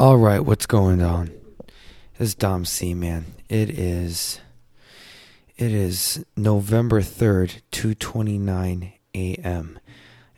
All 0.00 0.16
right, 0.16 0.40
what's 0.40 0.64
going 0.64 1.02
on? 1.02 1.30
It's 2.18 2.34
Dom 2.34 2.64
C, 2.64 2.94
man. 2.94 3.34
It 3.50 3.68
is 3.68 4.40
it 5.58 5.72
is 5.72 6.24
November 6.38 7.02
3rd, 7.02 7.60
2:29 7.70 8.92
a.m. 9.14 9.78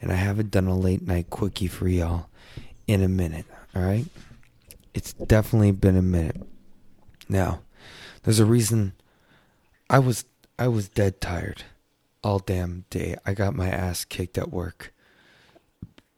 and 0.00 0.10
I 0.10 0.16
haven't 0.16 0.50
done 0.50 0.66
a 0.66 0.76
late 0.76 1.06
night 1.06 1.30
quickie 1.30 1.68
for 1.68 1.86
y'all 1.86 2.26
in 2.88 3.04
a 3.04 3.08
minute, 3.08 3.46
all 3.72 3.82
right? 3.82 4.06
It's 4.94 5.12
definitely 5.12 5.70
been 5.70 5.96
a 5.96 6.02
minute. 6.02 6.42
Now, 7.28 7.60
there's 8.24 8.40
a 8.40 8.44
reason 8.44 8.94
I 9.88 10.00
was 10.00 10.24
I 10.58 10.66
was 10.66 10.88
dead 10.88 11.20
tired 11.20 11.62
all 12.24 12.40
damn 12.40 12.84
day. 12.90 13.14
I 13.24 13.32
got 13.32 13.54
my 13.54 13.68
ass 13.68 14.04
kicked 14.04 14.38
at 14.38 14.50
work. 14.50 14.92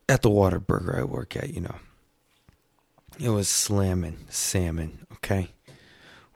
At 0.08 0.22
the 0.22 0.30
Whataburger 0.30 0.98
I 0.98 1.04
work 1.04 1.36
at, 1.36 1.52
you 1.52 1.60
know. 1.60 1.76
It 3.18 3.28
was 3.28 3.48
slamming 3.48 4.26
salmon, 4.28 5.06
okay? 5.14 5.50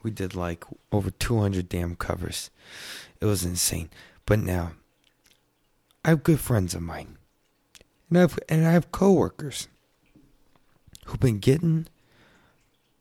We 0.03 0.11
did 0.11 0.35
like 0.35 0.65
over 0.93 1.11
200 1.11 1.69
damn 1.69 1.97
covers. 1.97 2.51
It 3.21 3.27
was 3.27 3.45
insane. 3.45 3.91
But 4.27 4.39
now, 4.39 4.73
I 6.05 6.11
have 6.11 6.23
good 6.23 6.41
friends 6.41 6.75
of 6.75 6.83
mine. 6.83 7.19
And 8.09 8.19
I 8.19 8.21
have, 8.23 8.39
and 8.49 8.67
I 8.67 8.73
have 8.73 8.93
coworkers 8.93 9.69
who've 11.07 11.21
been 11.21 11.39
getting 11.39 11.89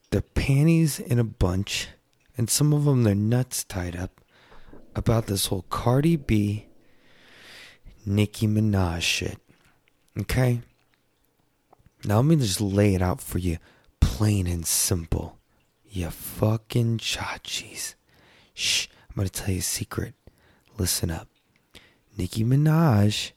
their 0.09 0.21
panties 0.21 0.99
in 0.99 1.19
a 1.19 1.23
bunch, 1.23 1.89
and 2.37 2.49
some 2.49 2.73
of 2.73 2.85
them 2.85 3.03
their 3.03 3.15
nuts 3.15 3.63
tied 3.63 3.95
up 3.95 4.21
about 4.95 5.27
this 5.27 5.47
whole 5.47 5.65
Cardi 5.69 6.15
B, 6.15 6.65
Nicki 8.05 8.47
Minaj 8.47 9.01
shit. 9.01 9.37
Okay? 10.19 10.61
Now 12.07 12.15
let 12.15 12.25
me 12.25 12.37
just 12.37 12.61
lay 12.61 12.95
it 12.95 13.01
out 13.01 13.19
for 13.19 13.37
you, 13.37 13.57
plain 13.99 14.47
and 14.47 14.65
simple. 14.65 15.37
You 15.89 16.09
fucking 16.09 16.99
chachis. 16.99 17.95
Shh, 18.53 18.87
I'm 19.09 19.17
gonna 19.17 19.27
tell 19.27 19.49
you 19.53 19.59
a 19.59 19.61
secret. 19.61 20.13
Listen 20.77 21.11
up. 21.11 21.27
Nicki 22.17 22.45
Minaj 22.45 23.33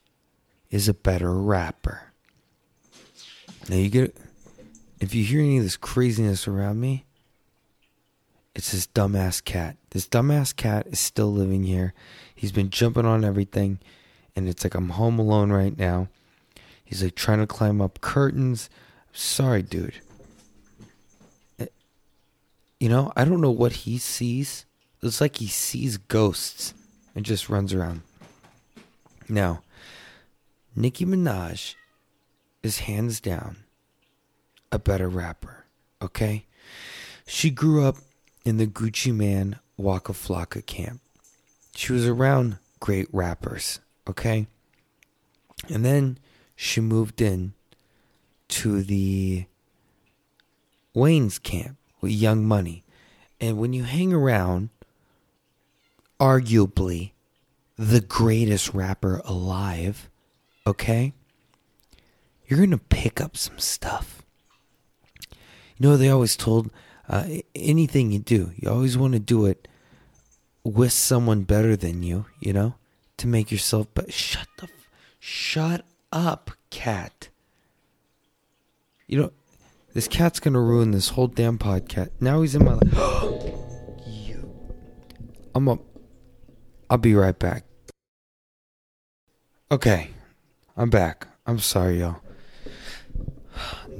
is 0.70 0.88
a 0.88 0.94
better 0.94 1.34
rapper. 1.34 2.12
Now 3.68 3.74
you 3.74 3.88
get 3.88 4.16
if 5.00 5.16
you 5.16 5.24
hear 5.24 5.40
any 5.40 5.58
of 5.58 5.64
this 5.64 5.76
craziness 5.76 6.46
around 6.46 6.78
me, 6.78 7.06
it's 8.54 8.70
this 8.70 8.86
dumbass 8.86 9.42
cat. 9.42 9.78
This 9.90 10.06
dumbass 10.06 10.54
cat 10.54 10.86
is 10.86 11.00
still 11.00 11.32
living 11.32 11.64
here. 11.64 11.92
He's 12.36 12.52
been 12.52 12.70
jumping 12.70 13.04
on 13.04 13.24
everything, 13.24 13.80
and 14.36 14.48
it's 14.48 14.62
like 14.62 14.76
I'm 14.76 14.90
home 14.90 15.18
alone 15.18 15.50
right 15.50 15.76
now. 15.76 16.08
He's 16.90 17.04
like 17.04 17.14
trying 17.14 17.38
to 17.38 17.46
climb 17.46 17.80
up 17.80 18.00
curtains. 18.00 18.68
sorry, 19.12 19.62
dude. 19.62 20.00
Eh, 21.60 21.66
you 22.80 22.88
know, 22.88 23.12
I 23.14 23.24
don't 23.24 23.40
know 23.40 23.52
what 23.52 23.72
he 23.72 23.96
sees. 23.96 24.66
It's 25.00 25.20
like 25.20 25.36
he 25.36 25.46
sees 25.46 25.98
ghosts 25.98 26.74
and 27.14 27.24
just 27.24 27.48
runs 27.48 27.72
around. 27.72 28.02
Now, 29.28 29.62
Nicki 30.74 31.06
Minaj 31.06 31.76
is 32.64 32.80
hands 32.80 33.20
down 33.20 33.58
a 34.72 34.78
better 34.80 35.08
rapper, 35.08 35.66
okay? 36.02 36.44
She 37.24 37.50
grew 37.50 37.84
up 37.84 37.98
in 38.44 38.56
the 38.56 38.66
Gucci 38.66 39.14
Mane 39.14 39.60
Waka 39.76 40.12
Flocka 40.12 40.66
camp. 40.66 41.00
She 41.76 41.92
was 41.92 42.08
around 42.08 42.58
great 42.80 43.06
rappers, 43.12 43.78
okay? 44.08 44.48
And 45.72 45.84
then 45.84 46.18
she 46.62 46.78
moved 46.78 47.22
in 47.22 47.54
to 48.46 48.82
the 48.82 49.46
Wayne's 50.92 51.38
camp 51.38 51.78
with 52.02 52.12
Young 52.12 52.44
Money. 52.44 52.84
And 53.40 53.56
when 53.56 53.72
you 53.72 53.84
hang 53.84 54.12
around, 54.12 54.68
arguably 56.20 57.12
the 57.78 58.02
greatest 58.02 58.74
rapper 58.74 59.22
alive, 59.24 60.10
okay? 60.66 61.14
You're 62.46 62.58
going 62.58 62.72
to 62.72 62.78
pick 62.78 63.22
up 63.22 63.38
some 63.38 63.58
stuff. 63.58 64.22
You 65.30 65.88
know, 65.88 65.96
they 65.96 66.10
always 66.10 66.36
told 66.36 66.70
uh, 67.08 67.24
anything 67.54 68.12
you 68.12 68.18
do, 68.18 68.52
you 68.56 68.68
always 68.68 68.98
want 68.98 69.14
to 69.14 69.18
do 69.18 69.46
it 69.46 69.66
with 70.62 70.92
someone 70.92 71.44
better 71.44 71.74
than 71.74 72.02
you, 72.02 72.26
you 72.38 72.52
know, 72.52 72.74
to 73.16 73.26
make 73.26 73.50
yourself. 73.50 73.86
But 73.94 74.12
shut 74.12 74.46
the, 74.58 74.68
shut 75.18 75.86
up, 76.12 76.50
cat. 76.70 77.28
You 79.06 79.20
know, 79.20 79.32
this 79.92 80.08
cat's 80.08 80.40
gonna 80.40 80.60
ruin 80.60 80.90
this 80.92 81.10
whole 81.10 81.26
damn 81.26 81.58
podcast. 81.58 82.10
Now 82.20 82.42
he's 82.42 82.54
in 82.54 82.64
my 82.64 82.74
life. 82.74 82.92
you. 84.06 84.52
I'm 85.54 85.68
up. 85.68 85.80
I'll 86.88 86.98
be 86.98 87.14
right 87.14 87.38
back. 87.38 87.64
Okay, 89.72 90.10
I'm 90.76 90.90
back. 90.90 91.28
I'm 91.46 91.58
sorry, 91.58 92.00
y'all 92.00 92.20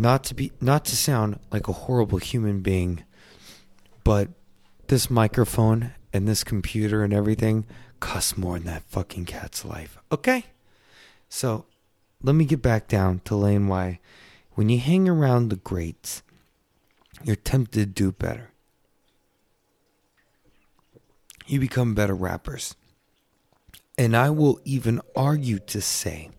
not 0.00 0.24
to 0.24 0.34
be 0.34 0.50
not 0.60 0.84
to 0.86 0.96
sound 0.96 1.38
like 1.52 1.68
a 1.68 1.72
horrible 1.72 2.18
human 2.18 2.60
being, 2.60 3.04
but 4.02 4.28
this 4.88 5.10
microphone 5.10 5.92
and 6.12 6.26
this 6.26 6.42
computer 6.42 7.04
and 7.04 7.12
everything 7.12 7.66
costs 8.00 8.36
more 8.36 8.58
than 8.58 8.66
that 8.66 8.82
fucking 8.84 9.26
cat's 9.26 9.64
life. 9.64 9.98
Okay? 10.10 10.46
So 11.28 11.66
let 12.22 12.34
me 12.34 12.44
get 12.44 12.62
back 12.62 12.88
down 12.88 13.20
to 13.24 13.34
lane 13.34 13.68
why 13.68 14.00
when 14.52 14.68
you 14.68 14.78
hang 14.78 15.08
around 15.08 15.48
the 15.48 15.56
greats, 15.56 16.22
you're 17.24 17.36
tempted 17.36 17.80
to 17.80 17.86
do 17.86 18.12
better. 18.12 18.50
You 21.46 21.60
become 21.60 21.94
better 21.94 22.14
rappers. 22.14 22.74
And 23.96 24.16
I 24.16 24.30
will 24.30 24.60
even 24.64 25.00
argue 25.16 25.58
to 25.60 25.80
say 25.80 26.30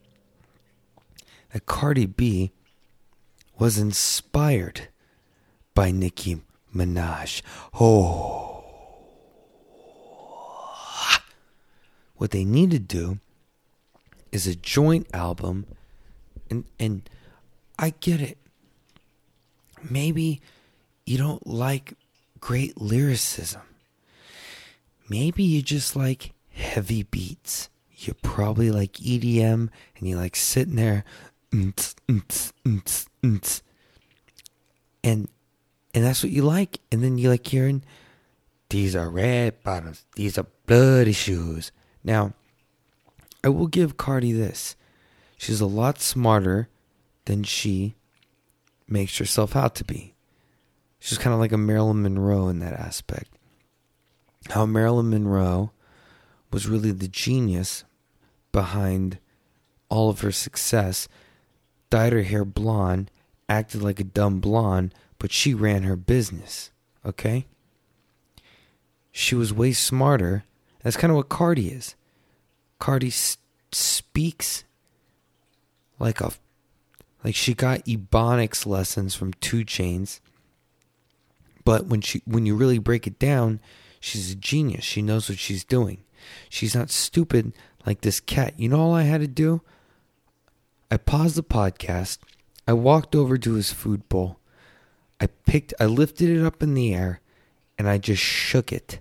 that 1.52 1.66
Cardi 1.66 2.06
B 2.06 2.52
was 3.58 3.78
inspired 3.78 4.88
by 5.74 5.92
Nicki 5.92 6.42
Minaj. 6.76 7.42
Oh. 7.80 8.64
What 12.18 12.32
they 12.32 12.46
need 12.46 12.72
to 12.72 12.80
do 12.80 13.20
is 14.32 14.48
a 14.48 14.56
joint 14.56 15.08
album 15.14 15.66
and 16.50 16.66
and 16.80 17.10
I 17.78 17.94
get 18.00 18.22
it. 18.22 18.38
Maybe 19.90 20.42
you 21.06 21.18
don't 21.18 21.46
like 21.48 21.94
great 22.40 22.80
lyricism. 22.80 23.62
Maybe 25.10 25.44
you 25.44 25.62
just 25.62 25.96
like 25.96 26.34
heavy 26.52 27.04
beats. 27.04 27.70
You 27.96 28.14
probably 28.16 28.72
like 28.72 28.94
EDM 28.94 29.70
and 29.98 30.08
you 30.08 30.16
like 30.18 30.36
sitting 30.36 30.76
there 30.76 31.04
and 31.52 31.76
and 35.94 36.04
that's 36.06 36.24
what 36.24 36.32
you 36.32 36.44
like. 36.44 36.80
And 36.92 37.04
then 37.04 37.18
you 37.18 37.30
like 37.30 37.46
hearing 37.46 37.84
these 38.70 38.96
are 38.96 39.10
red 39.10 39.62
bottoms, 39.64 40.06
these 40.16 40.38
are 40.38 40.46
bloody 40.66 41.12
shoes. 41.12 41.72
Now, 42.04 42.34
I 43.44 43.50
will 43.50 43.68
give 43.68 43.98
Cardi 43.98 44.32
this. 44.32 44.76
She's 45.38 45.62
a 45.62 45.66
lot 45.66 46.00
smarter 46.00 46.70
than 47.26 47.44
she 47.44 47.96
makes 48.88 49.18
herself 49.18 49.56
out 49.56 49.76
to 49.76 49.84
be. 49.84 50.14
She's 51.00 51.18
kind 51.18 51.34
of 51.34 51.40
like 51.40 51.52
a 51.52 51.58
Marilyn 51.58 52.04
Monroe 52.04 52.48
in 52.48 52.60
that 52.60 52.74
aspect. 52.74 53.38
How 54.50 54.66
Marilyn 54.66 55.10
Monroe 55.10 55.72
was 56.52 56.68
really 56.68 56.92
the 56.92 57.08
genius 57.08 57.84
behind 58.52 59.18
all 59.90 60.10
of 60.10 60.22
her 60.22 60.32
success 60.32 61.08
dyed 61.90 62.14
her 62.14 62.24
hair 62.24 62.46
blonde, 62.46 63.10
acted 63.50 63.82
like 63.82 64.00
a 64.00 64.06
dumb 64.06 64.40
blonde, 64.40 64.94
but 65.18 65.32
she 65.32 65.54
ran 65.54 65.84
her 65.84 65.96
business. 65.96 66.72
Okay? 67.06 67.48
She 69.12 69.36
was 69.36 69.54
way 69.54 69.74
smarter. 69.74 70.46
That's 70.84 70.98
kind 70.98 71.12
of 71.12 71.18
what 71.18 71.30
Cardi 71.30 71.70
is. 71.70 71.96
Cardi 72.82 73.08
s- 73.10 73.38
speaks 73.72 74.64
like 76.00 76.20
a 76.20 76.32
like 77.24 77.36
she 77.36 77.54
got 77.54 77.86
ebonics 77.86 78.66
lessons 78.66 79.14
from 79.14 79.34
2 79.34 79.64
Chainz. 79.64 80.20
But 81.64 81.86
when 81.86 82.02
she 82.02 82.24
when 82.26 82.48
you 82.48 82.56
really 82.56 82.80
break 82.80 83.06
it 83.06 83.20
down, 83.20 83.60
she's 84.00 84.32
a 84.32 84.36
genius. 84.36 84.84
She 84.84 85.04
knows 85.04 85.30
what 85.30 85.38
she's 85.38 85.64
doing. 85.64 86.04
She's 86.50 86.74
not 86.74 86.90
stupid 86.90 87.54
like 87.86 88.02
this 88.02 88.20
cat. 88.20 88.60
You 88.60 88.70
know 88.70 88.82
all 88.82 88.96
I 88.96 89.04
had 89.04 89.22
to 89.22 89.28
do? 89.28 89.62
I 90.90 90.98
paused 90.98 91.36
the 91.36 91.44
podcast. 91.44 92.18
I 92.68 92.74
walked 92.74 93.16
over 93.16 93.38
to 93.38 93.54
his 93.54 93.72
food 93.72 94.10
bowl. 94.10 94.40
I 95.20 95.28
picked, 95.28 95.74
I 95.80 95.86
lifted 95.86 96.30
it 96.30 96.44
up 96.44 96.64
in 96.64 96.74
the 96.74 96.96
air 96.96 97.22
and 97.78 97.88
I 97.88 98.00
just 98.00 98.22
shook 98.22 98.74
it. 98.74 99.00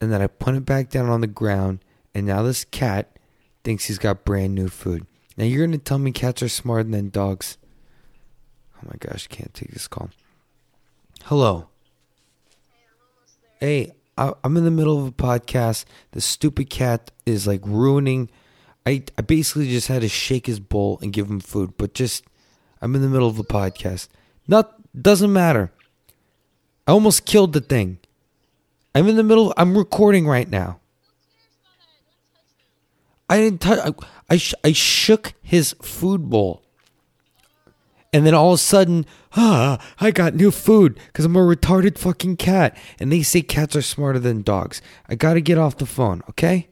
And 0.00 0.12
then 0.12 0.22
I 0.22 0.28
put 0.28 0.54
it 0.54 0.64
back 0.64 0.90
down 0.90 1.08
on 1.08 1.20
the 1.20 1.26
ground. 1.26 1.80
And 2.14 2.26
now 2.26 2.42
this 2.42 2.64
cat 2.64 3.16
thinks 3.64 3.84
he's 3.84 3.98
got 3.98 4.24
brand 4.24 4.54
new 4.54 4.68
food. 4.68 5.06
Now 5.36 5.44
you're 5.44 5.66
going 5.66 5.78
to 5.78 5.78
tell 5.78 5.98
me 5.98 6.12
cats 6.12 6.42
are 6.42 6.48
smarter 6.48 6.84
than 6.84 7.10
dogs? 7.10 7.56
Oh 8.76 8.86
my 8.86 8.96
gosh, 8.98 9.26
can't 9.28 9.54
take 9.54 9.70
this 9.70 9.86
call. 9.86 10.10
Hello. 11.24 11.68
Hey, 13.60 13.92
I, 14.16 14.32
I'm 14.42 14.56
in 14.56 14.64
the 14.64 14.70
middle 14.70 14.98
of 14.98 15.06
a 15.06 15.12
podcast. 15.12 15.84
The 16.12 16.20
stupid 16.20 16.70
cat 16.70 17.10
is 17.26 17.46
like 17.46 17.60
ruining. 17.64 18.30
I, 18.86 19.04
I 19.18 19.22
basically 19.22 19.68
just 19.68 19.88
had 19.88 20.02
to 20.02 20.08
shake 20.08 20.46
his 20.46 20.60
bowl 20.60 20.98
and 21.02 21.12
give 21.12 21.28
him 21.28 21.40
food, 21.40 21.74
but 21.76 21.94
just 21.94 22.24
I'm 22.80 22.94
in 22.94 23.02
the 23.02 23.08
middle 23.08 23.28
of 23.28 23.38
a 23.38 23.44
podcast. 23.44 24.08
Not 24.48 24.74
doesn't 25.00 25.32
matter. 25.32 25.70
I 26.86 26.92
almost 26.92 27.26
killed 27.26 27.52
the 27.52 27.60
thing. 27.60 27.98
I'm 28.94 29.08
in 29.08 29.16
the 29.16 29.22
middle. 29.22 29.54
I'm 29.56 29.78
recording 29.78 30.26
right 30.26 30.48
now. 30.48 30.79
I 33.30 33.38
didn't 33.38 33.60
touch. 33.60 33.78
I 33.78 33.94
I, 34.28 34.36
sh- 34.36 34.54
I 34.64 34.72
shook 34.72 35.34
his 35.40 35.74
food 35.80 36.28
bowl, 36.28 36.62
and 38.12 38.26
then 38.26 38.34
all 38.34 38.52
of 38.52 38.54
a 38.54 38.58
sudden, 38.58 39.06
ah, 39.36 39.78
I 40.00 40.10
got 40.10 40.34
new 40.34 40.50
food 40.50 40.98
because 41.06 41.24
I'm 41.24 41.36
a 41.36 41.40
retarded 41.40 41.96
fucking 41.96 42.36
cat. 42.36 42.76
And 42.98 43.12
they 43.12 43.22
say 43.22 43.42
cats 43.42 43.76
are 43.76 43.82
smarter 43.82 44.18
than 44.18 44.42
dogs. 44.42 44.82
I 45.08 45.14
gotta 45.14 45.40
get 45.40 45.58
off 45.58 45.78
the 45.78 45.86
phone, 45.86 46.22
okay? 46.30 46.68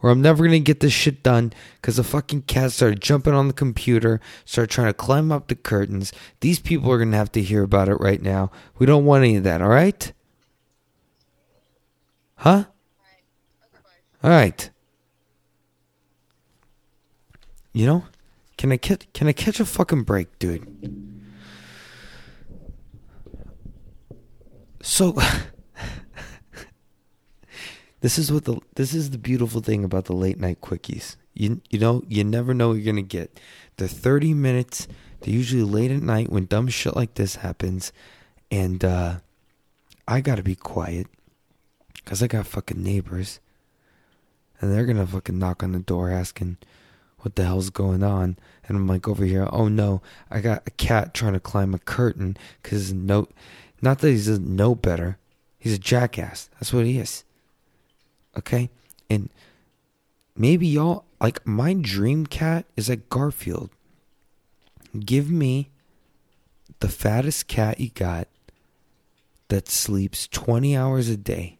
Or 0.00 0.10
I'm 0.10 0.22
never 0.22 0.44
gonna 0.44 0.60
get 0.60 0.78
this 0.80 0.92
shit 0.92 1.22
done 1.24 1.52
because 1.80 1.96
the 1.96 2.04
fucking 2.04 2.42
cat 2.42 2.70
started 2.70 3.00
jumping 3.00 3.34
on 3.34 3.48
the 3.48 3.54
computer, 3.54 4.20
started 4.44 4.70
trying 4.70 4.88
to 4.88 4.94
climb 4.94 5.32
up 5.32 5.48
the 5.48 5.56
curtains. 5.56 6.12
These 6.40 6.60
people 6.60 6.92
are 6.92 6.98
gonna 6.98 7.16
have 7.16 7.32
to 7.32 7.42
hear 7.42 7.64
about 7.64 7.88
it 7.88 7.96
right 7.96 8.22
now. 8.22 8.52
We 8.78 8.86
don't 8.86 9.04
want 9.06 9.24
any 9.24 9.36
of 9.36 9.44
that, 9.44 9.60
all 9.60 9.68
right? 9.68 10.12
Huh? 12.36 12.64
All 14.22 14.30
right. 14.30 14.70
You 17.74 17.86
know, 17.86 18.04
can 18.56 18.70
I 18.70 18.76
catch 18.76 19.12
can 19.12 19.26
I 19.26 19.32
catch 19.32 19.58
a 19.58 19.66
fucking 19.66 20.04
break, 20.04 20.38
dude? 20.38 20.64
So 24.80 25.12
this 28.00 28.16
is 28.16 28.30
what 28.30 28.44
the 28.44 28.60
this 28.76 28.94
is 28.94 29.10
the 29.10 29.18
beautiful 29.18 29.60
thing 29.60 29.82
about 29.82 30.04
the 30.04 30.12
late 30.12 30.38
night 30.38 30.60
quickies. 30.60 31.16
You 31.34 31.60
you 31.68 31.80
know, 31.80 32.04
you 32.06 32.22
never 32.22 32.54
know 32.54 32.68
what 32.68 32.74
you're 32.74 32.92
gonna 32.92 33.02
get. 33.02 33.40
They're 33.76 33.88
thirty 33.88 34.34
minutes. 34.34 34.86
They're 35.20 35.34
usually 35.34 35.64
late 35.64 35.90
at 35.90 36.02
night 36.02 36.30
when 36.30 36.46
dumb 36.46 36.68
shit 36.68 36.94
like 36.94 37.14
this 37.14 37.36
happens, 37.36 37.92
and 38.52 38.84
uh, 38.84 39.16
I 40.06 40.20
gotta 40.20 40.44
be 40.44 40.54
quiet 40.54 41.08
because 41.94 42.22
I 42.22 42.28
got 42.28 42.46
fucking 42.46 42.80
neighbors, 42.80 43.40
and 44.60 44.72
they're 44.72 44.86
gonna 44.86 45.08
fucking 45.08 45.40
knock 45.40 45.64
on 45.64 45.72
the 45.72 45.80
door 45.80 46.10
asking 46.10 46.58
what 47.24 47.36
the 47.36 47.44
hell's 47.44 47.70
going 47.70 48.02
on? 48.02 48.36
And 48.68 48.76
I'm 48.76 48.86
like 48.86 49.08
over 49.08 49.24
here, 49.24 49.48
oh 49.50 49.68
no, 49.68 50.02
I 50.30 50.40
got 50.40 50.62
a 50.66 50.70
cat 50.70 51.14
trying 51.14 51.32
to 51.32 51.40
climb 51.40 51.72
a 51.72 51.78
curtain 51.78 52.36
because 52.62 52.92
no, 52.92 53.28
not 53.80 54.00
that 54.00 54.10
he 54.10 54.16
doesn't 54.16 54.46
know 54.46 54.74
better, 54.74 55.16
he's 55.58 55.72
a 55.72 55.78
jackass. 55.78 56.50
That's 56.54 56.72
what 56.72 56.84
he 56.84 56.98
is. 56.98 57.24
Okay, 58.36 58.68
and 59.08 59.30
maybe 60.36 60.66
y'all 60.66 61.06
like 61.18 61.46
my 61.46 61.72
dream 61.72 62.26
cat 62.26 62.66
is 62.76 62.90
like 62.90 63.08
Garfield. 63.08 63.70
Give 64.98 65.30
me 65.30 65.70
the 66.80 66.88
fattest 66.88 67.48
cat 67.48 67.80
you 67.80 67.88
got 67.88 68.28
that 69.48 69.68
sleeps 69.68 70.28
20 70.28 70.76
hours 70.76 71.08
a 71.08 71.16
day. 71.16 71.58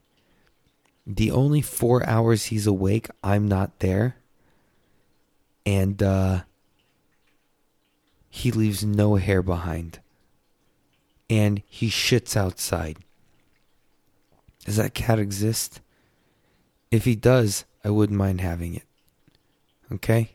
The 1.07 1.31
only 1.31 1.61
four 1.61 2.05
hours 2.05 2.45
he's 2.45 2.67
awake, 2.67 3.09
I'm 3.23 3.47
not 3.47 3.79
there 3.79 4.17
and 5.65 6.01
uh, 6.01 6.41
he 8.29 8.51
leaves 8.51 8.83
no 8.83 9.15
hair 9.15 9.41
behind. 9.41 9.99
And 11.29 11.63
he 11.65 11.89
shits 11.89 12.37
outside. 12.37 12.97
Does 14.65 14.77
that 14.77 14.93
cat 14.93 15.19
exist? 15.19 15.81
If 16.91 17.05
he 17.05 17.15
does, 17.15 17.65
I 17.83 17.89
wouldn't 17.89 18.17
mind 18.17 18.41
having 18.41 18.75
it. 18.75 18.83
Okay? 19.91 20.31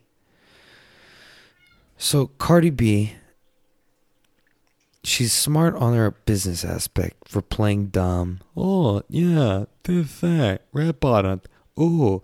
So, 1.97 2.29
Cardi 2.29 2.71
B, 2.71 3.15
she's 5.05 5.33
smart 5.33 5.75
on 5.75 5.95
her 5.95 6.13
business 6.13 6.65
aspect 6.65 7.29
for 7.29 7.43
playing 7.43 7.89
dumb. 7.89 8.41
Oh, 8.57 9.03
yeah, 9.09 9.67
this, 9.85 10.21
that, 10.21 10.63
on 11.27 11.39
it. 11.39 11.49
Oh, 11.77 12.23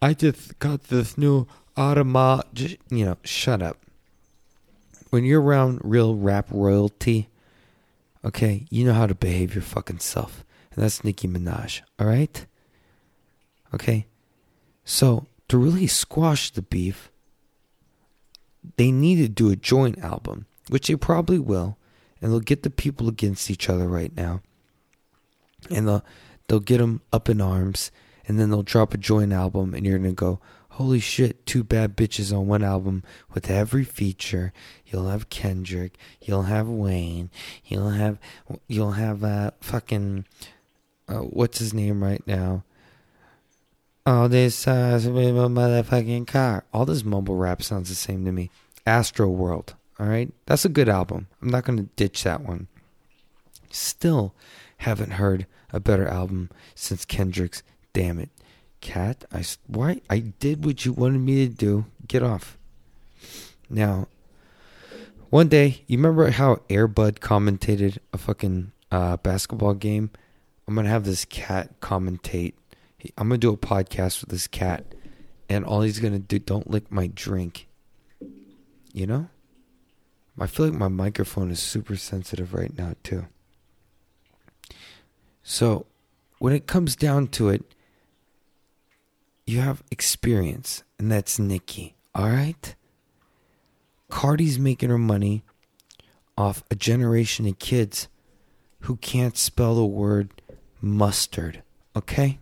I 0.00 0.14
just 0.14 0.58
got 0.58 0.84
this 0.84 1.16
new 1.16 1.46
Just, 1.76 2.76
you 2.90 3.04
know, 3.04 3.16
shut 3.24 3.62
up. 3.62 3.78
When 5.10 5.24
you're 5.24 5.42
around 5.42 5.80
real 5.84 6.14
rap 6.14 6.48
royalty, 6.50 7.28
okay, 8.24 8.66
you 8.70 8.84
know 8.84 8.94
how 8.94 9.06
to 9.06 9.14
behave 9.14 9.54
your 9.54 9.62
fucking 9.62 9.98
self. 9.98 10.44
And 10.74 10.82
that's 10.82 11.04
Nicki 11.04 11.28
Minaj, 11.28 11.82
all 11.98 12.06
right? 12.06 12.46
Okay? 13.74 14.06
So, 14.84 15.26
to 15.48 15.58
really 15.58 15.86
squash 15.86 16.50
the 16.50 16.62
beef, 16.62 17.10
they 18.76 18.90
need 18.90 19.16
to 19.16 19.28
do 19.28 19.50
a 19.50 19.56
joint 19.56 19.98
album, 19.98 20.46
which 20.68 20.88
they 20.88 20.96
probably 20.96 21.38
will, 21.38 21.76
and 22.20 22.32
they'll 22.32 22.40
get 22.40 22.62
the 22.62 22.70
people 22.70 23.08
against 23.08 23.50
each 23.50 23.68
other 23.68 23.86
right 23.86 24.16
now. 24.16 24.40
And 25.70 25.86
they'll, 25.86 26.04
they'll 26.48 26.60
get 26.60 26.78
them 26.78 27.02
up 27.12 27.28
in 27.28 27.40
arms, 27.40 27.90
and 28.26 28.38
then 28.38 28.50
they'll 28.50 28.62
drop 28.62 28.94
a 28.94 28.98
joint 28.98 29.32
album, 29.32 29.74
and 29.74 29.84
you're 29.84 29.98
going 29.98 30.10
to 30.10 30.14
go, 30.14 30.40
holy 30.72 31.00
shit, 31.00 31.44
two 31.44 31.62
bad 31.62 31.96
bitches 31.96 32.36
on 32.36 32.46
one 32.46 32.64
album 32.64 33.02
with 33.34 33.50
every 33.50 33.84
feature. 33.84 34.52
You'll 34.86 35.08
have 35.08 35.28
Kendrick, 35.28 35.96
you'll 36.20 36.44
have 36.44 36.68
Wayne, 36.68 37.30
you'll 37.64 37.90
have 37.90 38.18
you'll 38.68 38.92
have 38.92 39.22
uh 39.22 39.50
fucking 39.60 40.24
uh, 41.08 41.18
what's 41.18 41.58
his 41.58 41.74
name 41.74 42.02
right 42.02 42.26
now? 42.26 42.64
All 44.06 44.28
this 44.28 44.66
uh 44.66 44.98
motherfucking 45.02 46.26
car. 46.26 46.64
All 46.72 46.86
this 46.86 47.04
mumble 47.04 47.36
rap 47.36 47.62
sounds 47.62 47.88
the 47.88 47.94
same 47.94 48.24
to 48.24 48.32
me. 48.32 48.50
Astroworld. 48.86 49.74
All 50.00 50.06
right, 50.06 50.32
that's 50.46 50.64
a 50.64 50.70
good 50.70 50.88
album. 50.88 51.28
I'm 51.40 51.50
not 51.50 51.64
gonna 51.64 51.82
ditch 51.96 52.24
that 52.24 52.40
one. 52.40 52.66
Still 53.70 54.34
haven't 54.78 55.12
heard 55.12 55.46
a 55.72 55.80
better 55.80 56.08
album 56.08 56.50
since 56.74 57.04
Kendrick's. 57.04 57.62
Damn 57.92 58.18
it. 58.18 58.30
Cat, 58.82 59.24
I 59.32 59.44
why 59.68 60.02
I 60.10 60.18
did 60.18 60.64
what 60.64 60.84
you 60.84 60.92
wanted 60.92 61.20
me 61.20 61.46
to 61.46 61.54
do. 61.54 61.86
Get 62.06 62.22
off. 62.22 62.58
Now, 63.70 64.08
one 65.30 65.48
day, 65.48 65.84
you 65.86 65.96
remember 65.96 66.28
how 66.30 66.60
Air 66.68 66.88
Bud 66.88 67.20
commentated 67.20 67.98
a 68.12 68.18
fucking 68.18 68.72
uh, 68.90 69.16
basketball 69.18 69.74
game? 69.74 70.10
I'm 70.66 70.74
gonna 70.74 70.88
have 70.88 71.04
this 71.04 71.24
cat 71.24 71.80
commentate. 71.80 72.54
I'm 73.16 73.28
gonna 73.28 73.38
do 73.38 73.52
a 73.52 73.56
podcast 73.56 74.20
with 74.20 74.30
this 74.30 74.48
cat, 74.48 74.84
and 75.48 75.64
all 75.64 75.82
he's 75.82 76.00
gonna 76.00 76.18
do 76.18 76.40
don't 76.40 76.68
lick 76.68 76.90
my 76.90 77.06
drink. 77.06 77.68
You 78.92 79.06
know, 79.06 79.28
I 80.38 80.48
feel 80.48 80.66
like 80.66 80.74
my 80.74 80.88
microphone 80.88 81.52
is 81.52 81.60
super 81.60 81.94
sensitive 81.94 82.52
right 82.52 82.76
now 82.76 82.94
too. 83.04 83.26
So, 85.44 85.86
when 86.40 86.52
it 86.52 86.66
comes 86.66 86.96
down 86.96 87.28
to 87.28 87.48
it, 87.48 87.64
you 89.46 89.60
have 89.60 89.82
experience, 89.90 90.82
and 90.98 91.10
that's 91.10 91.38
Nicki. 91.38 91.94
All 92.14 92.28
right? 92.28 92.74
Cardi's 94.08 94.58
making 94.58 94.90
her 94.90 94.98
money 94.98 95.42
off 96.36 96.62
a 96.70 96.74
generation 96.74 97.46
of 97.46 97.58
kids 97.58 98.08
who 98.80 98.96
can't 98.96 99.36
spell 99.36 99.74
the 99.74 99.84
word 99.84 100.30
mustard. 100.80 101.62
Okay? 101.96 102.38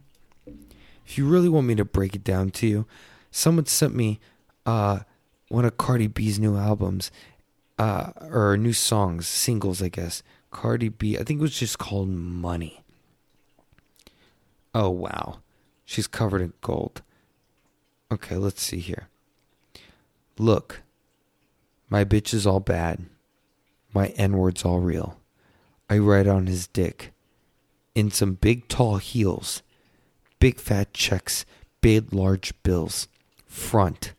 If 1.07 1.19
you 1.19 1.27
really 1.27 1.49
want 1.49 1.67
me 1.67 1.75
to 1.77 1.85
break 1.85 2.15
it 2.15 2.25
down 2.25 2.51
to 2.51 2.67
you, 2.67 2.87
someone 3.31 3.67
sent 3.67 3.95
me 3.95 4.21
uh, 4.67 5.01
one 5.49 5.65
of 5.65 5.77
Cardi 5.77 6.07
B's 6.07 6.39
new 6.39 6.57
albums, 6.57 7.11
uh, 7.79 8.13
or 8.21 8.57
new 8.57 8.73
songs, 8.73 9.27
singles, 9.27 9.83
I 9.83 9.89
guess. 9.89 10.23
Cardi 10.51 10.89
B, 10.89 11.17
I 11.17 11.23
think 11.23 11.41
it 11.41 11.43
was 11.43 11.59
just 11.59 11.79
called 11.79 12.09
Money. 12.09 12.83
Oh, 14.75 14.91
wow. 14.91 15.39
She's 15.91 16.07
covered 16.07 16.41
in 16.41 16.53
gold. 16.61 17.03
Okay, 18.13 18.37
let's 18.37 18.63
see 18.63 18.79
here. 18.79 19.09
Look, 20.39 20.83
my 21.89 22.05
bitch 22.05 22.33
is 22.33 22.47
all 22.47 22.61
bad. 22.61 23.07
My 23.93 24.07
N 24.11 24.37
word's 24.37 24.65
all 24.65 24.79
real. 24.79 25.19
I 25.91 25.99
ride 25.99 26.29
on 26.29 26.47
his 26.47 26.69
dick. 26.69 27.13
In 27.97 28.13
some 28.13 28.35
big 28.35 28.69
tall 28.69 28.99
heels. 28.99 29.65
Big 30.39 30.61
fat 30.61 30.95
checks. 30.95 31.45
Big 31.81 32.15
large 32.15 32.55
bills. 32.63 33.09
Front. 33.45 34.13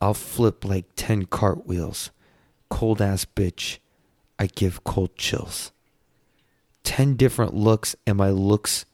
I'll 0.00 0.14
flip 0.14 0.64
like 0.64 0.84
10 0.94 1.24
cartwheels. 1.24 2.12
Cold 2.70 3.02
ass 3.02 3.24
bitch. 3.24 3.78
I 4.38 4.46
give 4.46 4.84
cold 4.84 5.16
chills. 5.16 5.72
10 6.84 7.16
different 7.16 7.54
looks, 7.54 7.96
and 8.06 8.18
my 8.18 8.30
looks 8.30 8.84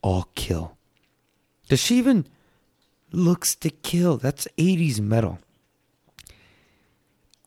all 0.00 0.28
kill. 0.36 0.77
Does 1.68 1.80
she 1.80 1.96
even 1.96 2.26
looks 3.12 3.54
to 3.56 3.70
kill? 3.70 4.16
That's 4.16 4.48
80s 4.56 5.00
metal. 5.00 5.38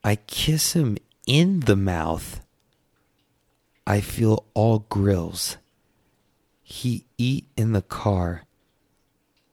I 0.04 0.16
kiss 0.16 0.74
him 0.74 0.98
in 1.28 1.62
the 1.62 1.76
mouth, 1.76 2.42
I 3.86 4.02
feel 4.02 4.46
all 4.54 4.80
grills. 4.90 5.58
He 6.64 7.06
eat 7.18 7.48
in 7.56 7.74
the 7.74 7.82
car. 7.82 8.44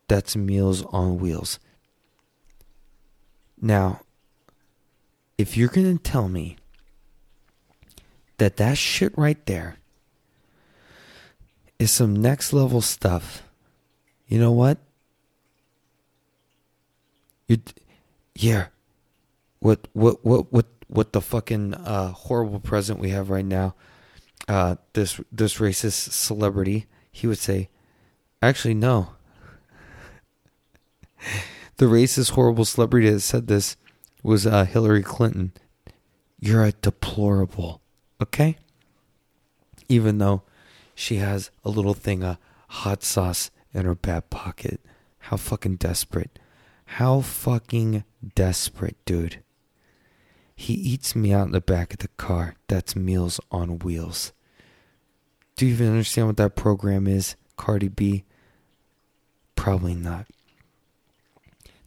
That's 0.06 0.36
Meals 0.36 0.84
on 0.86 1.18
Wheels. 1.18 1.58
Now, 3.60 4.00
if 5.36 5.56
you're 5.56 5.68
going 5.68 5.98
to 5.98 6.02
tell 6.02 6.28
me 6.28 6.56
that 8.38 8.56
that 8.56 8.78
shit 8.78 9.16
right 9.18 9.44
there 9.46 9.76
is 11.78 11.90
some 11.90 12.14
next 12.14 12.52
level 12.52 12.80
stuff, 12.80 13.42
you 14.28 14.38
know 14.38 14.52
what? 14.52 14.78
You, 17.48 17.58
yeah. 18.34 18.66
What 19.60 19.88
what 19.94 20.24
what 20.24 20.52
what 20.52 20.66
what 20.86 21.12
the 21.12 21.20
fucking 21.20 21.74
uh, 21.74 22.12
horrible 22.12 22.60
president 22.60 23.00
we 23.00 23.10
have 23.10 23.30
right 23.30 23.44
now? 23.44 23.74
Uh, 24.46 24.76
this 24.92 25.20
this 25.32 25.56
racist 25.56 26.12
celebrity, 26.12 26.86
he 27.10 27.26
would 27.26 27.38
say, 27.38 27.68
actually 28.42 28.74
no. 28.74 29.08
the 31.78 31.86
racist 31.86 32.30
horrible 32.32 32.64
celebrity 32.64 33.10
that 33.10 33.20
said 33.20 33.46
this 33.46 33.76
was 34.22 34.46
uh, 34.46 34.64
Hillary 34.64 35.02
Clinton. 35.02 35.52
You're 36.38 36.64
a 36.64 36.72
deplorable, 36.72 37.80
okay? 38.22 38.58
Even 39.88 40.18
though 40.18 40.42
she 40.94 41.16
has 41.16 41.50
a 41.64 41.70
little 41.70 41.94
thing 41.94 42.22
of 42.22 42.38
hot 42.68 43.02
sauce 43.02 43.50
in 43.72 43.84
her 43.84 43.94
back 43.94 44.30
pocket. 44.30 44.80
How 45.18 45.36
fucking 45.36 45.76
desperate. 45.76 46.38
How 46.84 47.20
fucking 47.20 48.04
desperate, 48.34 48.96
dude. 49.04 49.42
He 50.54 50.74
eats 50.74 51.14
me 51.14 51.32
out 51.32 51.46
in 51.46 51.52
the 51.52 51.60
back 51.60 51.92
of 51.92 51.98
the 52.00 52.08
car. 52.16 52.56
That's 52.66 52.96
Meals 52.96 53.40
on 53.52 53.78
Wheels. 53.78 54.32
Do 55.56 55.66
you 55.66 55.72
even 55.72 55.88
understand 55.88 56.28
what 56.28 56.36
that 56.38 56.56
program 56.56 57.06
is, 57.06 57.36
Cardi 57.56 57.88
B? 57.88 58.24
Probably 59.54 59.94
not. 59.94 60.26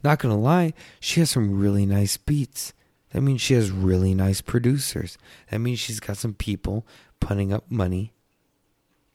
Not 0.04 0.18
gonna 0.18 0.38
lie, 0.38 0.72
she 1.00 1.20
has 1.20 1.30
some 1.30 1.58
really 1.58 1.86
nice 1.86 2.16
beats. 2.16 2.72
That 3.12 3.20
means 3.20 3.40
she 3.40 3.54
has 3.54 3.70
really 3.70 4.14
nice 4.14 4.40
producers. 4.40 5.18
That 5.50 5.58
means 5.58 5.78
she's 5.78 6.00
got 6.00 6.16
some 6.16 6.34
people 6.34 6.86
putting 7.20 7.52
up 7.52 7.70
money 7.70 8.12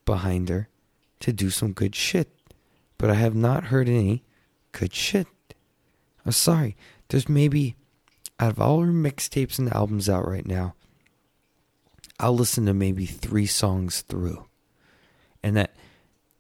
behind 0.05 0.49
her 0.49 0.69
to 1.19 1.33
do 1.33 1.49
some 1.49 1.73
good 1.73 1.95
shit. 1.95 2.29
But 2.97 3.09
I 3.09 3.15
have 3.15 3.35
not 3.35 3.65
heard 3.65 3.87
any 3.87 4.23
good 4.71 4.93
shit. 4.93 5.27
I'm 6.25 6.31
sorry. 6.31 6.75
There's 7.09 7.29
maybe, 7.29 7.75
out 8.39 8.51
of 8.51 8.61
all 8.61 8.81
her 8.81 8.91
mixtapes 8.91 9.59
and 9.59 9.71
albums 9.71 10.09
out 10.09 10.27
right 10.27 10.45
now, 10.45 10.75
I'll 12.19 12.35
listen 12.35 12.65
to 12.65 12.73
maybe 12.73 13.05
three 13.05 13.45
songs 13.45 14.01
through. 14.01 14.45
And 15.43 15.55
that, 15.55 15.75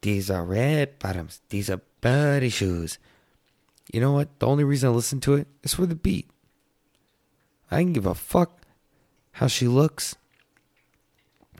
these 0.01 0.29
are 0.31 0.43
red 0.43 0.99
bottoms, 0.99 1.41
these 1.49 1.69
are 1.69 1.81
buddy 2.01 2.49
shoes. 2.49 2.97
You 3.93 4.01
know 4.01 4.11
what? 4.11 4.39
The 4.39 4.47
only 4.47 4.63
reason 4.63 4.89
I 4.89 4.91
listen 4.91 5.21
to 5.21 5.35
it 5.35 5.47
is 5.63 5.73
for 5.73 5.85
the 5.85 5.95
beat. 5.95 6.29
I 7.71 7.81
can 7.81 7.93
give 7.93 8.05
a 8.05 8.15
fuck 8.15 8.61
how 9.33 9.47
she 9.47 9.67
looks. 9.67 10.15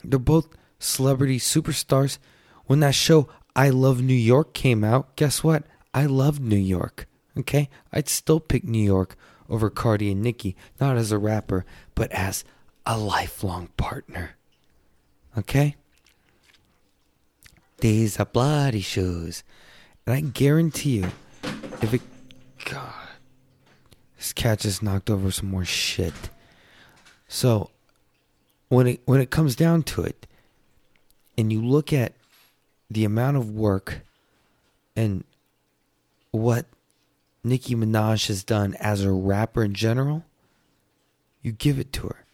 They're 0.04 0.20
both 0.20 0.50
celebrity 0.80 1.40
superstars. 1.40 2.18
When 2.66 2.82
that 2.82 2.96
show 2.96 3.30
I 3.58 3.70
Love 3.70 4.04
New 4.04 4.14
York 4.14 4.54
came 4.54 4.84
out, 4.84 5.16
guess 5.16 5.44
what? 5.44 5.64
I 5.92 6.06
loved 6.06 6.42
New 6.44 6.56
York. 6.56 7.08
Okay? 7.36 7.70
I'd 7.92 8.08
still 8.08 8.40
pick 8.40 8.64
New 8.64 8.84
York 8.84 9.18
over 9.50 9.72
Cardi 9.72 10.12
and 10.12 10.22
Nicki, 10.22 10.56
not 10.80 10.96
as 10.96 11.12
a 11.12 11.18
rapper, 11.18 11.66
but 11.96 12.12
as 12.12 12.46
a 12.86 13.00
lifelong 13.00 13.70
partner. 13.76 14.36
Okay? 15.36 15.76
These 17.80 18.20
are 18.20 18.26
bloody 18.26 18.82
shoes. 18.82 19.44
And 20.06 20.16
I 20.16 20.22
guarantee 20.22 20.98
you, 20.98 21.10
if 21.82 21.96
it. 21.96 22.02
God. 22.66 22.94
This 24.18 24.34
cat 24.34 24.60
just 24.60 24.84
knocked 24.84 25.10
over 25.10 25.32
some 25.32 25.50
more 25.50 25.66
shit. 25.66 26.14
So, 27.28 27.72
when 28.70 28.88
it 28.88 29.02
when 29.06 29.22
it 29.22 29.30
comes 29.30 29.56
down 29.56 29.84
to 29.84 30.04
it, 30.04 30.28
and 31.38 31.52
you 31.52 31.64
look 31.64 31.94
at 31.94 32.14
the 32.90 33.06
amount 33.06 33.38
of 33.38 33.52
work 33.52 34.02
and 34.96 35.24
what 36.32 36.66
Nicki 37.44 37.76
Minaj 37.76 38.28
has 38.28 38.44
done 38.44 38.76
as 38.76 39.04
a 39.04 39.12
rapper 39.12 39.64
in 39.64 39.74
general, 39.74 40.26
you 41.42 41.52
give 41.52 41.80
it 41.80 41.94
to 41.94 42.08
her. 42.08 42.26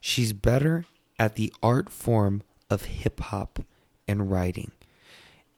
She's 0.00 0.32
better 0.32 0.86
at 1.18 1.34
the 1.34 1.52
art 1.62 1.90
form 1.90 2.42
of 2.70 2.84
hip 2.84 3.20
hop 3.20 3.60
and 4.06 4.30
writing. 4.30 4.72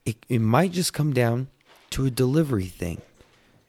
It, 0.05 0.25
it 0.29 0.41
might 0.41 0.73
just 0.73 0.93
come 0.93 1.13
down 1.13 1.49
to 1.91 2.07
a 2.07 2.11
delivery 2.11 2.67
thing. 2.67 3.01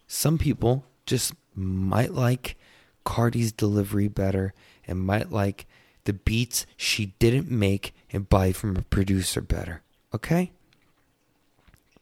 Some 0.07 0.38
people 0.38 0.86
just 1.05 1.34
might 1.55 2.13
like 2.13 2.55
Cardi's 3.03 3.51
delivery 3.51 4.07
better 4.07 4.53
and 4.88 5.00
might 5.00 5.31
like 5.31 5.65
the 6.05 6.13
beats 6.13 6.65
she 6.75 7.13
didn't 7.19 7.50
make 7.50 7.93
and 8.12 8.29
buy 8.29 8.51
from 8.51 8.77
a 8.77 8.81
producer 8.84 9.41
better. 9.41 9.81
Okay? 10.13 10.51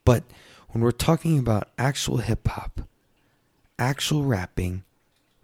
But 0.06 0.24
when 0.70 0.84
we're 0.84 0.92
talking 0.92 1.38
about 1.38 1.70
actual 1.78 2.18
hip 2.18 2.48
hop, 2.48 2.82
actual 3.78 4.24
rapping, 4.24 4.84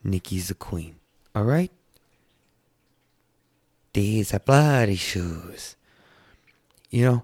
Nicki's 0.04 0.48
the 0.48 0.54
queen. 0.54 0.96
All 1.36 1.44
right? 1.44 1.72
These 3.94 4.34
are 4.34 4.40
bloody 4.40 4.96
shoes. 4.96 5.76
You 6.90 7.06
know, 7.06 7.24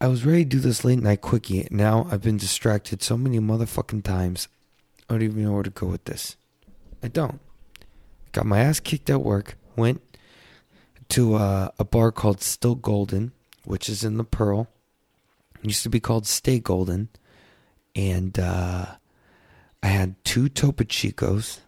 I 0.00 0.08
was 0.08 0.26
ready 0.26 0.44
to 0.44 0.48
do 0.50 0.60
this 0.60 0.84
late 0.84 0.98
night 0.98 1.22
quickie. 1.22 1.66
Now 1.70 2.06
I've 2.10 2.22
been 2.22 2.36
distracted 2.36 3.02
so 3.02 3.16
many 3.16 3.38
motherfucking 3.38 4.04
times. 4.04 4.48
I 5.08 5.14
don't 5.14 5.22
even 5.22 5.44
know 5.44 5.52
where 5.52 5.62
to 5.62 5.70
go 5.70 5.86
with 5.86 6.04
this. 6.04 6.36
I 7.02 7.08
don't. 7.08 7.40
Got 8.32 8.46
my 8.46 8.58
ass 8.58 8.80
kicked 8.80 9.08
at 9.08 9.22
work. 9.22 9.56
Went 9.76 10.02
to 11.10 11.36
a, 11.36 11.72
a 11.78 11.84
bar 11.84 12.12
called 12.12 12.42
Still 12.42 12.74
Golden, 12.74 13.32
which 13.64 13.88
is 13.88 14.04
in 14.04 14.18
the 14.18 14.24
Pearl. 14.24 14.68
It 15.66 15.70
used 15.70 15.82
to 15.82 15.90
be 15.90 15.98
called 15.98 16.28
Stay 16.28 16.60
Golden. 16.60 17.08
And 17.96 18.38
uh, 18.38 18.86
I 19.82 19.86
had 19.88 20.14
two 20.22 20.48
Topo 20.48 20.84
Chicos 20.84 21.58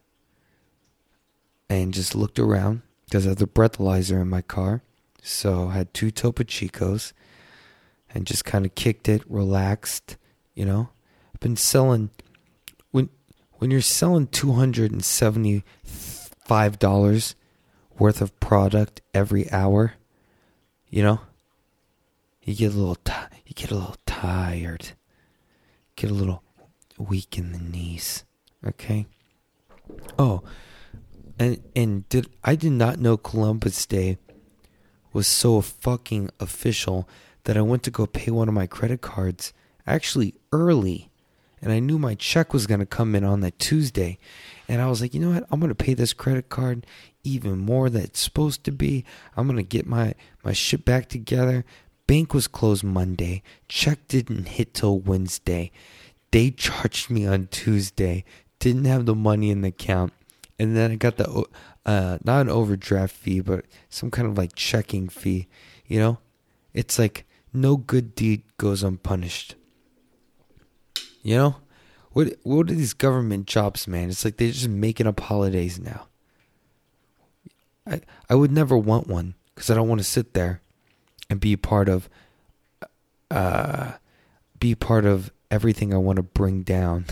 and 1.69 1.93
just 1.93 2.15
looked 2.15 2.39
around 2.39 2.83
because 3.07 3.27
I 3.27 3.31
had 3.31 3.39
the 3.39 3.49
breathalyzer 3.49 4.23
in 4.23 4.29
my 4.29 4.43
car. 4.43 4.83
So 5.21 5.67
I 5.71 5.73
had 5.73 5.93
two 5.93 6.13
Topo 6.13 6.45
Chicos 6.45 7.13
and 8.15 8.25
just 8.25 8.45
kind 8.45 8.65
of 8.65 8.77
kicked 8.77 9.09
it, 9.09 9.29
relaxed, 9.29 10.17
you 10.55 10.65
know. 10.65 10.91
I've 11.35 11.41
been 11.41 11.57
selling 11.57 12.11
when 12.93 13.09
when 13.55 13.73
you're 13.73 13.81
selling 13.81 14.29
two 14.29 14.53
hundred 14.53 14.93
and 14.93 15.05
seventy 15.05 15.65
five 15.83 16.79
dollars 16.79 17.35
worth 17.99 18.21
of 18.21 18.39
product 18.39 19.01
every 19.13 19.51
hour, 19.51 19.95
you 20.89 21.03
know, 21.03 21.21
you 22.43 22.55
get 22.55 22.73
a 22.73 22.77
little 22.77 22.95
t- 22.95 23.13
you 23.49 23.55
get 23.55 23.71
a 23.71 23.75
little 23.75 23.97
tired, 24.07 24.91
get 25.97 26.11
a 26.11 26.15
little 26.15 26.43
weak 26.99 27.39
in 27.39 27.53
the 27.53 27.59
knees. 27.59 28.25
Okay. 28.65 29.07
Oh, 30.19 30.43
and 31.39 31.63
and 31.75 32.09
did 32.11 32.29
I 32.45 32.55
did 32.55 32.73
not 32.73 32.99
know 32.99 33.17
Columbus 33.17 33.87
Day 33.87 34.19
was 35.13 35.27
so 35.27 35.63
fucking 35.63 36.31
official 36.39 37.09
that 37.45 37.57
I 37.57 37.63
went 37.63 37.83
to 37.85 37.91
go 37.91 38.07
pay 38.07 38.31
one 38.31 38.49
of 38.49 38.55
my 38.55 38.67
credit 38.67 39.01
cards 39.01 39.55
actually 39.87 40.35
early 40.53 41.11
and 41.61 41.73
I 41.73 41.81
knew 41.81 41.99
my 41.99 42.15
check 42.15 42.53
was 42.53 42.67
going 42.67 42.81
to 42.81 42.87
come 42.87 43.15
in 43.15 43.25
on 43.25 43.41
that 43.41 43.59
Tuesday. 43.59 44.19
And 44.69 44.81
I 44.81 44.89
was 44.89 45.01
like, 45.01 45.15
you 45.15 45.21
know 45.21 45.31
what? 45.31 45.47
I'm 45.51 45.61
going 45.61 45.71
to 45.71 45.75
pay 45.75 45.95
this 45.95 46.13
credit 46.13 46.49
card 46.49 46.87
even 47.25 47.59
more 47.59 47.91
than 47.91 48.03
it's 48.03 48.21
supposed 48.21 48.65
to 48.65 48.73
be. 48.73 49.05
I'm 49.37 49.47
going 49.47 49.57
to 49.57 49.63
get 49.63 49.87
my, 49.87 50.15
my 50.45 50.53
shit 50.53 50.85
back 50.85 51.09
together. 51.09 51.65
Bank 52.09 52.33
was 52.33 52.49
closed 52.49 52.83
Monday. 52.83 53.43
Check 53.69 54.09
didn't 54.09 54.49
hit 54.49 54.73
till 54.73 54.99
Wednesday. 54.99 55.71
They 56.33 56.51
charged 56.51 57.11
me 57.11 57.27
on 57.27 57.49
Tuesday. 57.49 58.25
Didn't 58.59 58.87
have 58.87 59.05
the 59.05 59.15
money 59.15 59.51
in 59.51 59.61
the 59.61 59.69
account. 59.69 60.15
And 60.59 60.75
then 60.75 60.91
I 60.91 60.97
got 60.97 61.19
the, 61.19 61.45
uh, 61.85 62.19
not 62.25 62.41
an 62.41 62.49
overdraft 62.49 63.15
fee, 63.15 63.41
but 63.41 63.67
some 63.91 64.11
kind 64.11 64.27
of 64.27 64.39
like 64.39 64.55
checking 64.57 65.11
fee. 65.11 65.49
You 65.87 66.01
know? 66.01 66.19
It's 66.73 66.99
like 66.99 67.27
no 67.53 67.77
good 67.77 68.15
deed 68.15 68.43
goes 68.57 68.83
unpunished. 68.83 69.55
You 71.23 71.37
know, 71.37 71.57
what 72.13 72.35
what 72.43 72.71
are 72.71 72.75
these 72.75 72.95
government 72.95 73.47
jobs, 73.47 73.87
man? 73.87 74.09
It's 74.09 74.25
like 74.25 74.37
they're 74.39 74.51
just 74.51 74.69
making 74.69 75.07
up 75.07 75.21
holidays 75.21 75.79
now. 75.79 76.07
I 77.87 78.01
I 78.31 78.35
would 78.35 78.53
never 78.53 78.79
want 78.79 79.09
one 79.09 79.35
because 79.55 79.71
I 79.71 79.75
don't 79.75 79.89
want 79.89 80.01
to 80.01 80.05
sit 80.05 80.33
there 80.35 80.63
and 81.31 81.41
be 81.41 81.57
part 81.57 81.89
of 81.89 82.09
uh 83.31 83.93
be 84.59 84.75
part 84.75 85.05
of 85.05 85.31
everything 85.51 85.95
I 85.95 85.99
want 85.99 86.17
to 86.17 86.23
bring 86.23 86.63
down. 86.63 87.05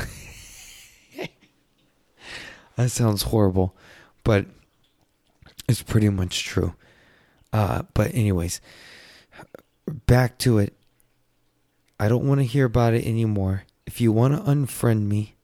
that 2.76 2.90
sounds 2.90 3.22
horrible, 3.22 3.76
but 4.24 4.46
It's 5.68 5.82
pretty 5.82 6.08
much 6.08 6.44
true. 6.44 6.74
Uh, 7.52 7.82
but 7.94 8.14
anyways, 8.14 8.60
back 10.06 10.38
to 10.38 10.58
it. 10.58 10.74
I 11.98 12.08
don't 12.08 12.26
want 12.26 12.40
to 12.40 12.44
hear 12.46 12.66
about 12.66 12.94
it 12.94 13.06
anymore. 13.06 13.64
If 13.86 14.00
you 14.00 14.12
want 14.12 14.34
to 14.34 14.50
unfriend 14.50 15.06
me 15.06 15.36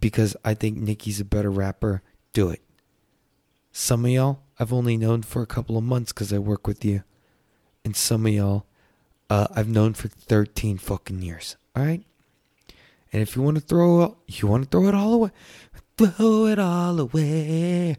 because 0.00 0.36
I 0.44 0.54
think 0.54 0.78
Nicki's 0.78 1.20
a 1.20 1.24
better 1.24 1.50
rapper, 1.50 2.02
do 2.32 2.48
it. 2.50 2.62
Some 3.72 4.04
of 4.04 4.10
y'all 4.10 4.40
I've 4.58 4.72
only 4.72 4.96
known 4.96 5.22
for 5.22 5.42
a 5.42 5.46
couple 5.46 5.76
of 5.76 5.84
months 5.84 6.12
because 6.12 6.32
I 6.32 6.38
work 6.38 6.66
with 6.66 6.84
you. 6.84 7.02
And 7.84 7.94
some 7.94 8.26
of 8.26 8.32
y'all 8.32 8.66
uh, 9.30 9.48
I've 9.54 9.68
known 9.68 9.94
for 9.94 10.08
13 10.08 10.78
fucking 10.78 11.22
years. 11.22 11.56
All 11.74 11.84
right? 11.84 12.02
And 13.12 13.22
if 13.22 13.36
you 13.36 13.42
want 13.42 13.56
to 13.56 13.60
throw 13.60 14.16
you 14.26 14.48
want 14.48 14.64
to 14.64 14.68
throw 14.68 14.88
it 14.88 14.94
all 14.94 15.14
away, 15.14 15.30
throw 15.96 16.46
it 16.46 16.58
all 16.58 16.98
away. 17.00 17.96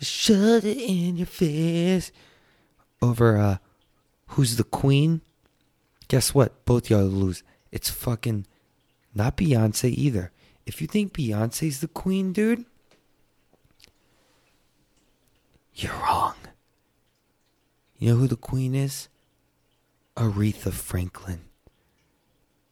Shut 0.00 0.64
it 0.64 0.78
in 0.78 1.16
your 1.16 1.26
face. 1.26 2.12
Over 3.00 3.38
uh 3.38 3.56
who's 4.28 4.56
the 4.56 4.64
queen? 4.64 5.22
Guess 6.08 6.34
what? 6.34 6.64
Both 6.64 6.90
y'all 6.90 7.04
lose. 7.04 7.42
It's 7.72 7.90
fucking 7.90 8.46
not 9.14 9.36
Beyonce 9.36 9.90
either. 9.90 10.32
If 10.66 10.80
you 10.80 10.86
think 10.86 11.14
Beyonce's 11.14 11.80
the 11.80 11.88
queen, 11.88 12.32
dude, 12.32 12.66
you're 15.74 15.94
wrong. 15.94 16.34
You 17.98 18.10
know 18.10 18.16
who 18.16 18.26
the 18.26 18.36
queen 18.36 18.74
is? 18.74 19.08
Aretha 20.18 20.72
Franklin. 20.72 21.42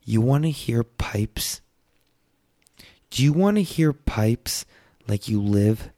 You 0.03 0.19
want 0.19 0.43
to 0.43 0.51
hear 0.51 0.83
pipes? 0.83 1.61
Do 3.09 3.23
you 3.23 3.31
want 3.31 3.55
to 3.55 3.63
hear 3.63 3.93
pipes 3.93 4.65
like 5.07 5.29
you 5.29 5.41
live 5.41 5.89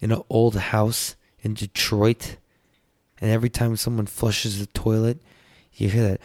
in 0.00 0.12
an 0.12 0.22
old 0.28 0.56
house 0.56 1.16
in 1.40 1.54
Detroit? 1.54 2.36
And 3.18 3.30
every 3.30 3.48
time 3.48 3.76
someone 3.76 4.04
flushes 4.04 4.58
the 4.58 4.66
toilet, 4.66 5.22
you 5.72 5.88
hear 5.88 6.18
that. 6.18 6.20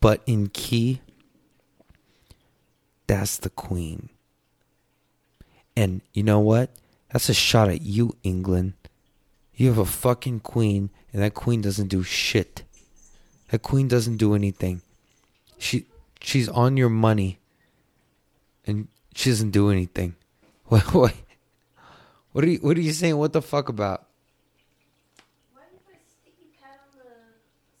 But 0.00 0.22
in 0.26 0.48
key, 0.48 1.02
that's 3.06 3.36
the 3.36 3.50
queen. 3.50 4.08
And 5.76 6.00
you 6.12 6.24
know 6.24 6.40
what? 6.40 6.70
That's 7.12 7.28
a 7.28 7.34
shot 7.34 7.68
at 7.68 7.82
you, 7.82 8.16
England. 8.22 8.74
You 9.54 9.68
have 9.68 9.78
a 9.78 9.84
fucking 9.84 10.40
queen, 10.40 10.90
and 11.12 11.22
that 11.22 11.34
queen 11.34 11.60
doesn't 11.60 11.88
do 11.88 12.02
shit. 12.02 12.62
That 13.50 13.62
queen 13.62 13.88
doesn't 13.88 14.16
do 14.16 14.34
anything. 14.34 14.82
She 15.58 15.86
she's 16.20 16.48
on 16.48 16.76
your 16.76 16.88
money, 16.88 17.40
and 18.66 18.88
she 19.14 19.30
doesn't 19.30 19.50
do 19.50 19.70
anything. 19.70 20.14
What 20.70 20.94
what? 20.94 21.14
What 22.32 22.44
are 22.44 22.48
you 22.48 22.58
What 22.58 22.76
are 22.76 22.80
you 22.80 22.92
saying? 22.92 23.16
What 23.16 23.32
the 23.32 23.42
fuck 23.42 23.68
about? 23.68 24.06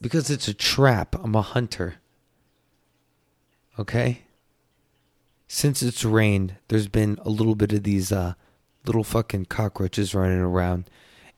Because 0.00 0.28
it's 0.28 0.48
a 0.48 0.54
trap. 0.54 1.14
I'm 1.22 1.34
a 1.36 1.42
hunter. 1.42 1.96
Okay. 3.78 4.22
Since 5.46 5.82
it's 5.82 6.04
rained, 6.04 6.56
there's 6.68 6.88
been 6.88 7.18
a 7.22 7.28
little 7.28 7.54
bit 7.54 7.72
of 7.72 7.82
these 7.82 8.10
uh, 8.10 8.34
little 8.86 9.04
fucking 9.04 9.46
cockroaches 9.46 10.14
running 10.14 10.40
around. 10.40 10.90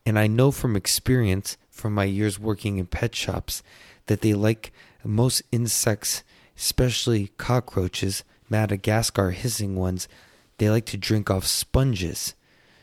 And 0.05 0.19
I 0.19 0.27
know 0.27 0.51
from 0.51 0.77
experience, 0.77 1.57
from 1.71 1.95
my 1.95 2.05
years 2.05 2.39
working 2.39 2.79
in 2.79 2.87
pet 2.87 3.15
shops, 3.15 3.63
that 4.07 4.21
they 4.21 4.35
like 4.35 4.73
most 5.05 5.43
insects, 5.53 6.23
especially 6.57 7.29
cockroaches, 7.39 8.25
Madagascar 8.49 9.31
hissing 9.31 9.77
ones, 9.77 10.09
they 10.59 10.69
like 10.71 10.87
to 10.87 10.97
drink 10.97 11.31
off 11.31 11.47
sponges. 11.47 12.35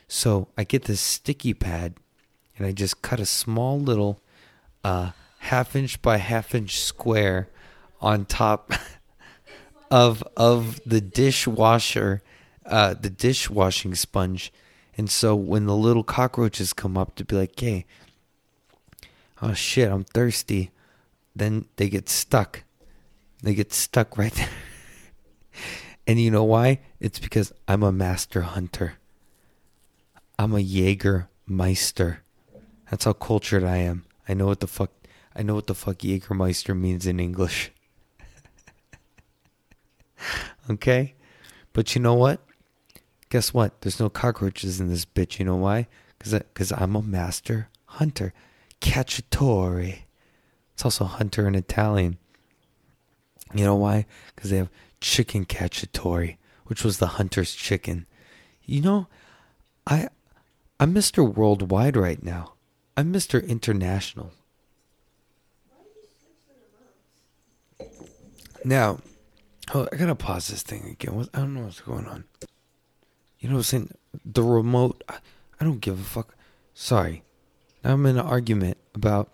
So 0.08 0.48
I 0.58 0.64
get 0.64 0.84
this 0.84 1.00
sticky 1.00 1.54
pad 1.54 1.94
and 2.56 2.66
I 2.66 2.72
just 2.72 3.00
cut 3.00 3.20
a 3.20 3.26
small 3.26 3.78
little 3.78 4.20
uh, 4.82 5.12
half 5.38 5.76
inch 5.76 6.02
by 6.02 6.18
half 6.18 6.54
inch 6.54 6.80
square 6.80 7.48
on 8.00 8.24
top 8.24 8.72
of 9.90 10.22
of 10.36 10.80
the 10.84 11.00
dishwasher 11.00 12.22
uh, 12.66 12.94
the 12.94 13.10
dishwashing 13.10 13.94
sponge. 13.94 14.52
And 14.96 15.10
so 15.10 15.34
when 15.34 15.66
the 15.66 15.76
little 15.76 16.04
cockroaches 16.04 16.72
come 16.72 16.96
up 16.96 17.14
to 17.16 17.24
be 17.24 17.36
like, 17.36 17.58
hey, 17.58 17.86
oh 19.40 19.54
shit, 19.54 19.90
I'm 19.90 20.04
thirsty, 20.04 20.70
then 21.34 21.66
they 21.76 21.88
get 21.88 22.08
stuck. 22.08 22.64
They 23.42 23.54
get 23.54 23.72
stuck 23.72 24.18
right 24.18 24.32
there. 24.32 24.48
and 26.06 26.20
you 26.20 26.30
know 26.30 26.44
why? 26.44 26.80
It's 26.98 27.18
because 27.18 27.52
I'm 27.66 27.82
a 27.82 27.92
master 27.92 28.42
hunter. 28.42 28.94
I'm 30.38 30.54
a 30.54 30.60
Jaeger 30.60 31.28
Meister. 31.46 32.22
That's 32.90 33.04
how 33.04 33.12
cultured 33.12 33.64
I 33.64 33.78
am. 33.78 34.04
I 34.28 34.34
know 34.34 34.46
what 34.46 34.60
the 34.60 34.66
fuck 34.66 34.90
I 35.34 35.42
know 35.42 35.54
what 35.54 35.68
the 35.68 35.74
fuck 35.74 35.98
Jägermeister 35.98 36.76
means 36.76 37.06
in 37.06 37.20
English. 37.20 37.70
okay? 40.70 41.14
But 41.72 41.94
you 41.94 42.00
know 42.00 42.14
what? 42.14 42.40
Guess 43.30 43.54
what? 43.54 43.80
There's 43.80 44.00
no 44.00 44.10
cockroaches 44.10 44.80
in 44.80 44.88
this 44.88 45.04
bitch. 45.04 45.38
You 45.38 45.44
know 45.44 45.56
why? 45.56 45.86
Because 46.18 46.32
because 46.32 46.72
I'm 46.72 46.96
a 46.96 47.02
master 47.02 47.68
hunter. 47.86 48.34
Cacciatore. 48.80 50.00
It's 50.74 50.84
also 50.84 51.04
hunter 51.04 51.46
in 51.46 51.54
Italian. 51.54 52.18
You 53.54 53.64
know 53.64 53.76
why? 53.76 54.06
Because 54.34 54.50
they 54.50 54.56
have 54.56 54.70
chicken 55.00 55.44
cacciatore, 55.44 56.36
which 56.66 56.84
was 56.84 56.98
the 56.98 57.06
hunter's 57.06 57.54
chicken. 57.54 58.06
You 58.64 58.80
know, 58.80 59.06
I 59.86 60.08
I'm 60.80 60.92
Mr. 60.92 61.32
Worldwide 61.32 61.96
right 61.96 62.22
now. 62.22 62.54
I'm 62.96 63.12
Mr. 63.12 63.46
International. 63.46 64.32
Now, 68.64 68.98
oh, 69.72 69.88
I 69.92 69.96
gotta 69.96 70.14
pause 70.14 70.48
this 70.48 70.62
thing 70.62 70.84
again. 70.90 71.28
I 71.32 71.38
don't 71.38 71.54
know 71.54 71.62
what's 71.62 71.80
going 71.80 72.06
on. 72.06 72.24
You 73.40 73.48
know 73.48 73.56
what 73.56 73.60
I'm 73.60 73.64
saying? 73.64 73.94
The 74.24 74.42
remote, 74.42 75.02
I, 75.08 75.16
I 75.58 75.64
don't 75.64 75.80
give 75.80 75.98
a 75.98 76.04
fuck. 76.04 76.36
Sorry. 76.74 77.22
Now 77.82 77.94
I'm 77.94 78.06
in 78.06 78.18
an 78.18 78.26
argument 78.26 78.76
about 78.94 79.30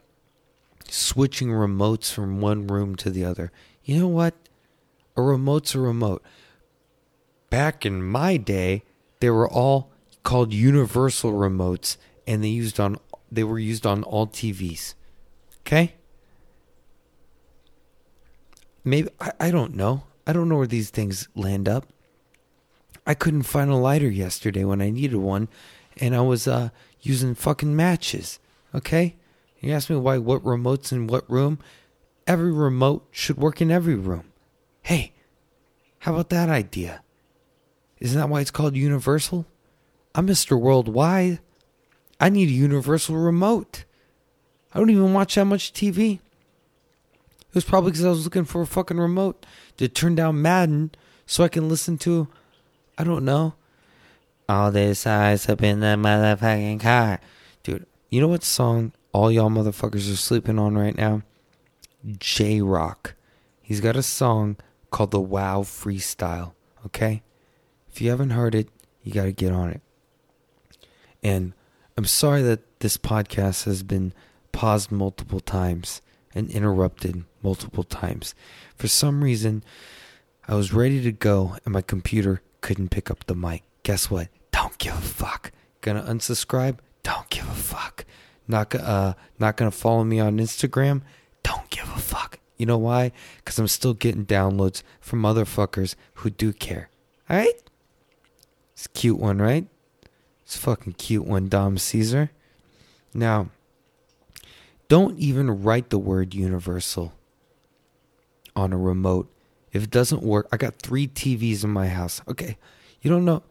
switching 0.88 1.48
remotes 1.48 2.12
from 2.12 2.40
one 2.40 2.66
room 2.66 2.94
to 2.96 3.10
the 3.10 3.24
other. 3.24 3.50
You 3.84 3.98
know 3.98 4.08
what? 4.08 4.34
A 5.16 5.22
remote's 5.22 5.74
a 5.74 5.80
remote. 5.80 6.22
Back 7.50 7.84
in 7.84 8.02
my 8.02 8.36
day, 8.36 8.84
they 9.20 9.30
were 9.30 9.48
all 9.48 9.90
called 10.22 10.52
universal 10.52 11.32
remotes 11.32 11.96
and 12.26 12.42
they 12.42 12.48
used 12.48 12.80
on 12.80 12.98
they 13.30 13.44
were 13.44 13.58
used 13.58 13.86
on 13.86 14.02
all 14.04 14.26
TVs. 14.26 14.94
Okay? 15.60 15.94
Maybe 18.84 19.08
I, 19.20 19.32
I 19.40 19.50
don't 19.50 19.74
know. 19.74 20.04
I 20.26 20.32
don't 20.32 20.48
know 20.48 20.56
where 20.56 20.66
these 20.66 20.90
things 20.90 21.28
land 21.34 21.68
up. 21.68 21.86
I 23.06 23.14
couldn't 23.14 23.44
find 23.44 23.70
a 23.70 23.76
lighter 23.76 24.10
yesterday 24.10 24.64
when 24.64 24.82
I 24.82 24.90
needed 24.90 25.16
one, 25.16 25.48
and 25.98 26.14
I 26.14 26.20
was 26.22 26.48
uh, 26.48 26.70
using 27.00 27.34
fucking 27.34 27.76
matches. 27.76 28.40
Okay? 28.74 29.14
You 29.60 29.72
ask 29.72 29.88
me 29.88 29.96
why 29.96 30.18
what 30.18 30.42
remotes 30.42 30.92
in 30.92 31.06
what 31.06 31.30
room? 31.30 31.58
Every 32.26 32.52
remote 32.52 33.06
should 33.12 33.36
work 33.36 33.60
in 33.60 33.70
every 33.70 33.94
room. 33.94 34.24
Hey, 34.82 35.12
how 36.00 36.14
about 36.14 36.30
that 36.30 36.48
idea? 36.48 37.02
Isn't 38.00 38.18
that 38.18 38.28
why 38.28 38.40
it's 38.40 38.50
called 38.50 38.76
universal? 38.76 39.46
I'm 40.14 40.26
Mr. 40.26 40.58
Worldwide. 40.58 41.38
I 42.20 42.28
need 42.28 42.48
a 42.48 42.52
universal 42.52 43.16
remote. 43.16 43.84
I 44.74 44.78
don't 44.78 44.90
even 44.90 45.12
watch 45.12 45.36
that 45.36 45.44
much 45.44 45.72
TV. 45.72 46.14
It 46.14 47.54
was 47.54 47.64
probably 47.64 47.92
because 47.92 48.04
I 48.04 48.10
was 48.10 48.24
looking 48.24 48.44
for 48.44 48.62
a 48.62 48.66
fucking 48.66 48.98
remote 48.98 49.46
to 49.78 49.88
turn 49.88 50.14
down 50.14 50.42
Madden 50.42 50.90
so 51.26 51.44
I 51.44 51.48
can 51.48 51.68
listen 51.68 51.96
to 51.98 52.28
I 52.98 53.04
don't 53.04 53.24
know. 53.24 53.54
All 54.48 54.70
this 54.70 55.06
eyes 55.06 55.48
up 55.48 55.62
in 55.62 55.80
the 55.80 55.96
motherfucking 55.96 56.80
car. 56.80 57.20
Dude, 57.62 57.86
you 58.10 58.20
know 58.20 58.28
what 58.28 58.42
song 58.42 58.92
all 59.12 59.30
y'all 59.30 59.50
motherfuckers 59.50 60.10
are 60.12 60.16
sleeping 60.16 60.58
on 60.58 60.78
right 60.78 60.96
now? 60.96 61.22
Jay 62.18 62.60
Rock. 62.60 63.14
He's 63.60 63.80
got 63.80 63.96
a 63.96 64.02
song 64.02 64.56
called 64.90 65.10
the 65.10 65.20
Wow 65.20 65.62
Freestyle. 65.62 66.52
Okay? 66.86 67.22
If 67.90 68.00
you 68.00 68.10
haven't 68.10 68.30
heard 68.30 68.54
it, 68.54 68.68
you 69.02 69.12
got 69.12 69.24
to 69.24 69.32
get 69.32 69.52
on 69.52 69.70
it. 69.70 69.80
And 71.22 71.52
I'm 71.96 72.04
sorry 72.04 72.42
that 72.42 72.80
this 72.80 72.96
podcast 72.96 73.64
has 73.64 73.82
been 73.82 74.12
paused 74.52 74.92
multiple 74.92 75.40
times 75.40 76.00
and 76.34 76.50
interrupted 76.50 77.24
multiple 77.42 77.84
times. 77.84 78.34
For 78.76 78.88
some 78.88 79.24
reason, 79.24 79.64
I 80.46 80.54
was 80.54 80.72
ready 80.72 81.02
to 81.02 81.12
go 81.12 81.56
and 81.64 81.72
my 81.74 81.82
computer 81.82 82.42
couldn't 82.66 82.88
pick 82.88 83.12
up 83.12 83.24
the 83.26 83.34
mic. 83.36 83.62
Guess 83.84 84.10
what? 84.10 84.26
Don't 84.50 84.76
give 84.78 84.98
a 84.98 85.00
fuck. 85.00 85.52
Gonna 85.82 86.02
unsubscribe? 86.02 86.78
Don't 87.04 87.30
give 87.30 87.48
a 87.48 87.54
fuck. 87.54 88.04
Not 88.48 88.74
uh 88.74 89.14
not 89.38 89.56
gonna 89.56 89.70
follow 89.70 90.02
me 90.02 90.18
on 90.18 90.38
Instagram? 90.38 91.02
Don't 91.44 91.70
give 91.70 91.88
a 91.94 92.00
fuck. 92.00 92.40
You 92.56 92.66
know 92.66 92.76
why? 92.76 93.12
Because 93.36 93.60
I'm 93.60 93.68
still 93.68 93.94
getting 93.94 94.26
downloads 94.26 94.82
from 95.00 95.22
motherfuckers 95.22 95.94
who 96.14 96.30
do 96.30 96.52
care. 96.52 96.90
Alright? 97.30 97.62
It's 98.72 98.86
a 98.86 98.88
cute 98.88 99.20
one, 99.20 99.38
right? 99.38 99.68
It's 100.42 100.56
fucking 100.56 100.94
cute 100.94 101.24
one, 101.24 101.48
Dom 101.48 101.78
Caesar. 101.78 102.32
Now, 103.14 103.50
don't 104.88 105.16
even 105.20 105.62
write 105.62 105.90
the 105.90 106.00
word 106.00 106.34
universal 106.34 107.12
on 108.56 108.72
a 108.72 108.76
remote. 108.76 109.30
If 109.76 109.84
it 109.84 109.90
doesn't 109.90 110.22
work, 110.22 110.48
I 110.50 110.56
got 110.56 110.78
three 110.78 111.06
TVs 111.06 111.62
in 111.62 111.68
my 111.68 111.88
house. 111.88 112.22
Okay. 112.26 112.56
You 113.02 113.10
don't 113.10 113.26
know. 113.26 113.42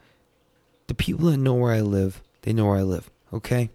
The 0.88 0.96
people 0.96 1.30
that 1.30 1.38
know 1.38 1.54
where 1.54 1.72
I 1.72 1.82
live, 1.82 2.24
they 2.42 2.52
know 2.52 2.66
where 2.66 2.78
I 2.78 2.82
live. 2.82 3.12
Okay. 3.32 3.70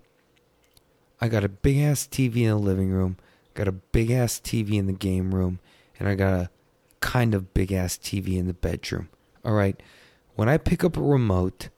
I 1.20 1.28
got 1.28 1.44
a 1.44 1.48
big 1.48 1.78
ass 1.78 2.08
TV 2.10 2.38
in 2.38 2.48
the 2.48 2.56
living 2.56 2.90
room, 2.90 3.18
got 3.54 3.68
a 3.68 3.72
big 3.72 4.10
ass 4.10 4.40
TV 4.40 4.74
in 4.74 4.86
the 4.86 4.92
game 4.92 5.32
room, 5.32 5.60
and 5.98 6.08
I 6.08 6.16
got 6.16 6.32
a 6.32 6.50
kind 6.98 7.34
of 7.34 7.54
big 7.54 7.70
ass 7.70 7.96
TV 7.96 8.36
in 8.36 8.48
the 8.48 8.52
bedroom. 8.52 9.10
All 9.44 9.52
right. 9.52 9.80
When 10.34 10.48
I 10.48 10.58
pick 10.58 10.82
up 10.82 10.96
a 10.96 11.02
remote, 11.02 11.68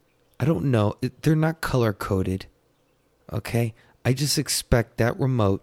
I 0.40 0.46
don't 0.46 0.70
know. 0.70 0.94
They're 1.20 1.36
not 1.36 1.60
color 1.60 1.92
coded. 1.92 2.46
Okay. 3.30 3.74
I 4.06 4.14
just 4.14 4.38
expect 4.38 4.96
that 4.96 5.20
remote 5.20 5.62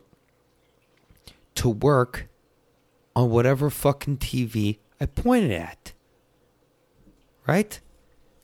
to 1.55 1.67
work 1.67 2.27
on 3.15 3.31
whatever 3.31 3.71
fucking 3.71 4.17
TV 4.17 4.77
I 4.99 5.05
pointed 5.05 5.51
at. 5.51 5.93
Right? 7.47 7.79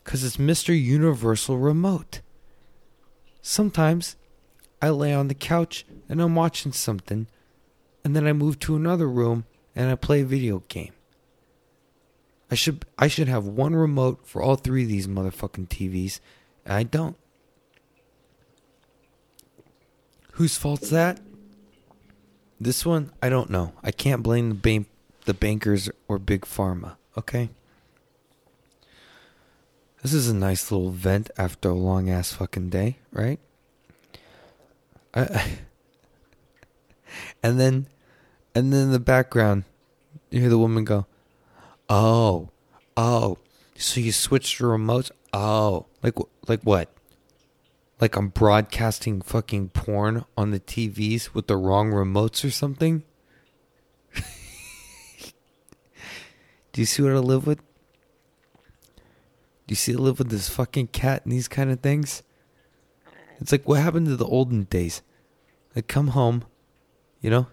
Because 0.04 0.24
it's 0.24 0.38
Mr. 0.38 0.80
Universal 0.80 1.58
Remote. 1.58 2.22
Sometimes 3.42 4.16
I 4.82 4.90
lay 4.90 5.14
on 5.14 5.28
the 5.28 5.34
couch 5.34 5.86
and 6.10 6.22
I'm 6.22 6.36
watching 6.36 6.72
something, 6.72 7.28
and 8.04 8.16
then 8.16 8.28
I 8.28 8.34
move 8.34 8.60
to 8.60 8.76
another 8.76 9.08
room 9.08 9.46
and 9.76 9.90
I 9.90 9.96
play 9.96 10.22
a 10.22 10.26
video 10.26 10.64
game. 10.68 10.94
I 12.50 12.56
should 12.56 12.86
I 12.98 13.08
should 13.08 13.28
have 13.28 13.46
one 13.46 13.76
remote 13.76 14.22
for 14.26 14.42
all 14.42 14.56
three 14.56 14.84
of 14.84 14.90
these 14.90 15.08
motherfucking 15.08 15.68
TVs. 15.68 16.20
and 16.66 16.74
I 16.74 16.84
don't. 16.84 17.18
Whose 20.34 20.58
fault's 20.58 20.90
that? 20.90 21.20
This 22.60 22.86
one, 22.86 23.12
I 23.22 23.30
don't 23.30 23.50
know. 23.50 23.74
I 23.84 23.92
can't 23.92 24.24
blame 24.24 24.50
the 24.50 24.56
the 25.26 25.34
bankers 25.34 25.90
or 26.08 26.18
big 26.20 26.42
pharma. 26.42 26.96
Okay. 27.18 27.50
This 30.02 30.14
is 30.14 30.30
a 30.30 30.36
nice 30.36 30.72
little 30.72 30.92
vent 30.92 31.32
after 31.38 31.70
a 31.70 31.74
long 31.74 32.10
ass 32.10 32.32
fucking 32.32 32.70
day, 32.70 32.98
right? 33.12 33.40
I, 35.14 35.58
and 37.44 37.60
then, 37.60 37.88
and 38.54 38.72
then 38.72 38.84
in 38.84 38.92
the 38.92 39.00
background, 39.00 39.64
you 40.30 40.42
hear 40.42 40.50
the 40.50 40.60
woman 40.60 40.84
go, 40.84 41.08
"Oh, 41.90 42.50
oh, 42.96 43.40
so 43.78 44.00
you 44.00 44.12
switched 44.12 44.60
the 44.60 44.66
remotes? 44.66 45.10
Oh, 45.34 45.88
like 46.04 46.16
like 46.48 46.62
what? 46.62 46.90
Like 48.00 48.16
I'm 48.16 48.30
broadcasting 48.30 49.22
fucking 49.22 49.70
porn 49.70 50.26
on 50.38 50.52
the 50.52 50.60
TVs 50.60 51.34
with 51.34 51.48
the 51.48 51.58
wrong 51.58 51.92
remotes 51.92 52.46
or 52.46 52.52
something? 52.52 53.04
Do 56.76 56.82
you 56.82 56.86
see 56.86 57.04
what 57.04 57.14
I 57.14 57.20
live 57.20 57.48
with? 57.48 57.60
Do 58.98 59.70
you 59.70 59.78
see 59.78 59.94
I 59.94 59.96
live 59.96 60.20
with 60.20 60.30
this 60.30 60.50
fucking 60.50 60.88
cat 60.88 61.24
and 61.24 61.32
these 61.32 61.48
kind 61.48 61.72
of 61.72 61.80
things? 61.80 62.22
It's 63.40 63.54
like 63.54 63.66
what 63.66 63.80
happened 63.80 64.08
to 64.08 64.18
the 64.18 64.26
olden 64.26 64.64
days? 64.64 65.02
I'd 65.74 65.88
come 65.88 66.10
home, 66.10 66.44
you 67.22 67.30
know, 67.30 67.48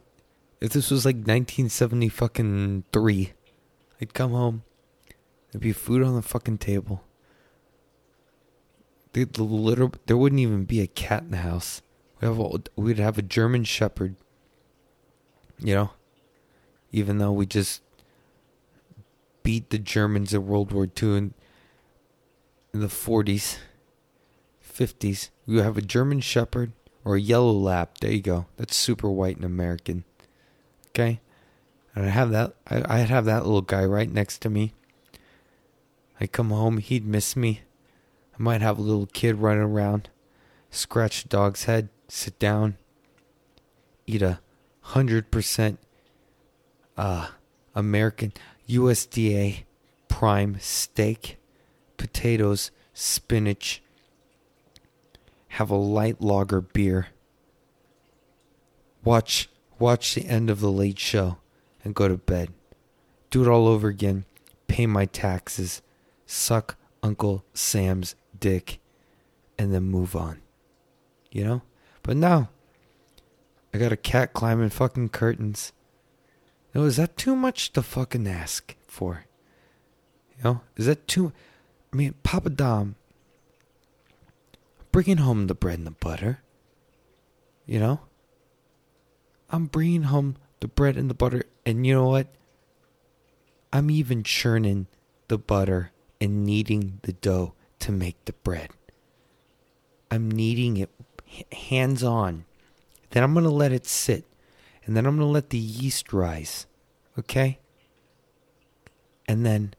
if 0.60 0.72
this 0.72 0.90
was 0.90 1.04
like 1.04 1.14
1970 1.14 2.08
fucking 2.08 2.82
three, 2.92 3.34
I'd 4.00 4.12
come 4.12 4.32
home, 4.32 4.64
there'd 5.52 5.62
be 5.62 5.72
food 5.72 6.02
on 6.02 6.16
the 6.16 6.22
fucking 6.22 6.58
table. 6.58 7.04
The, 9.12 9.22
the 9.22 9.44
litter, 9.44 9.88
there 10.06 10.16
wouldn't 10.16 10.40
even 10.40 10.64
be 10.64 10.80
a 10.80 10.88
cat 10.88 11.22
in 11.22 11.30
the 11.30 11.36
house. 11.36 11.80
We 12.20 12.26
have 12.26 12.40
a, 12.40 12.60
we'd 12.74 12.98
have 12.98 13.18
a 13.18 13.22
German 13.22 13.62
Shepherd. 13.62 14.16
You 15.60 15.76
know, 15.76 15.90
even 16.90 17.18
though 17.18 17.30
we 17.30 17.46
just 17.46 17.82
beat 19.42 19.70
the 19.70 19.78
Germans 19.78 20.32
in 20.32 20.46
World 20.46 20.72
War 20.72 20.84
II 20.84 21.16
in, 21.16 21.34
in 22.72 22.80
the 22.80 22.86
40s, 22.86 23.58
50s, 24.66 25.30
we 25.46 25.58
have 25.58 25.76
a 25.76 25.82
German 25.82 26.20
Shepherd 26.20 26.72
or 27.04 27.16
a 27.16 27.20
yellow 27.20 27.52
lab. 27.52 27.90
There 28.00 28.12
you 28.12 28.22
go. 28.22 28.46
That's 28.56 28.76
super 28.76 29.10
white 29.10 29.36
and 29.36 29.44
American. 29.44 30.04
Okay, 30.88 31.20
and 31.94 32.04
I 32.04 32.08
have 32.08 32.30
that. 32.30 32.54
I, 32.68 33.00
I'd 33.00 33.08
have 33.08 33.24
that 33.24 33.44
little 33.44 33.62
guy 33.62 33.84
right 33.84 34.10
next 34.10 34.40
to 34.42 34.50
me. 34.50 34.72
I 36.20 36.26
come 36.26 36.50
home, 36.50 36.78
he'd 36.78 37.06
miss 37.06 37.34
me. 37.34 37.62
I 38.38 38.42
might 38.42 38.60
have 38.60 38.78
a 38.78 38.82
little 38.82 39.06
kid 39.06 39.36
running 39.36 39.62
around, 39.62 40.08
scratch 40.70 41.24
a 41.24 41.28
dog's 41.28 41.64
head, 41.64 41.88
sit 42.08 42.38
down, 42.38 42.76
eat 44.06 44.22
a 44.22 44.40
hundred 44.80 45.30
percent 45.30 45.78
uh 46.96 47.28
American 47.74 48.32
USDA 48.72 49.64
prime 50.08 50.56
steak, 50.60 51.36
potatoes, 51.96 52.70
spinach, 52.94 53.82
have 55.48 55.70
a 55.70 55.76
light 55.76 56.20
lager 56.20 56.60
beer. 56.60 57.08
Watch 59.04 59.48
watch 59.78 60.14
the 60.14 60.26
end 60.26 60.48
of 60.48 60.60
the 60.60 60.70
late 60.70 60.98
show 60.98 61.38
and 61.84 61.94
go 61.94 62.08
to 62.08 62.16
bed. 62.16 62.50
Do 63.30 63.42
it 63.42 63.48
all 63.48 63.66
over 63.66 63.88
again. 63.88 64.24
Pay 64.68 64.86
my 64.86 65.06
taxes. 65.06 65.82
Suck 66.24 66.76
Uncle 67.02 67.44
Sam's 67.52 68.14
dick 68.38 68.78
and 69.58 69.74
then 69.74 69.84
move 69.84 70.14
on. 70.14 70.40
You 71.30 71.44
know? 71.44 71.62
But 72.02 72.16
now, 72.16 72.50
I 73.74 73.78
got 73.78 73.92
a 73.92 73.96
cat 73.96 74.32
climbing 74.32 74.70
fucking 74.70 75.08
curtains. 75.10 75.72
Know, 76.74 76.84
is 76.84 76.96
that 76.96 77.16
too 77.16 77.36
much 77.36 77.72
to 77.72 77.82
fucking 77.82 78.26
ask 78.26 78.74
for? 78.86 79.26
You 80.38 80.44
know, 80.44 80.60
is 80.76 80.86
that 80.86 81.06
too. 81.06 81.32
I 81.92 81.96
mean, 81.96 82.14
Papa 82.22 82.50
Dom, 82.50 82.96
bringing 84.90 85.18
home 85.18 85.46
the 85.46 85.54
bread 85.54 85.78
and 85.78 85.86
the 85.86 85.92
butter. 85.92 86.40
You 87.66 87.78
know? 87.78 88.00
I'm 89.50 89.66
bringing 89.66 90.04
home 90.04 90.36
the 90.60 90.68
bread 90.68 90.96
and 90.96 91.10
the 91.10 91.14
butter, 91.14 91.44
and 91.66 91.86
you 91.86 91.94
know 91.94 92.08
what? 92.08 92.28
I'm 93.72 93.90
even 93.90 94.22
churning 94.22 94.86
the 95.28 95.38
butter 95.38 95.92
and 96.20 96.44
kneading 96.44 97.00
the 97.02 97.12
dough 97.12 97.54
to 97.80 97.92
make 97.92 98.24
the 98.24 98.32
bread. 98.32 98.70
I'm 100.10 100.30
kneading 100.30 100.76
it 100.78 100.90
hands 101.52 102.02
on. 102.02 102.44
Then 103.10 103.22
I'm 103.22 103.32
going 103.32 103.44
to 103.44 103.50
let 103.50 103.72
it 103.72 103.86
sit. 103.86 104.24
And 104.84 104.96
then 104.96 105.06
I'm 105.06 105.16
going 105.16 105.28
to 105.28 105.32
let 105.32 105.50
the 105.50 105.58
yeast 105.58 106.12
rise. 106.12 106.66
Okay? 107.18 107.58
And 109.26 109.46
then 109.46 109.74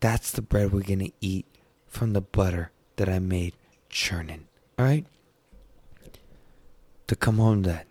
that's 0.00 0.30
the 0.30 0.42
bread 0.42 0.72
we're 0.72 0.82
going 0.82 1.00
to 1.00 1.12
eat 1.20 1.46
from 1.86 2.12
the 2.12 2.20
butter 2.20 2.70
that 2.96 3.08
I 3.08 3.18
made 3.18 3.54
churning. 3.88 4.46
All 4.78 4.84
right? 4.84 5.06
To 7.06 7.16
come 7.16 7.36
home 7.36 7.62
that. 7.62 7.86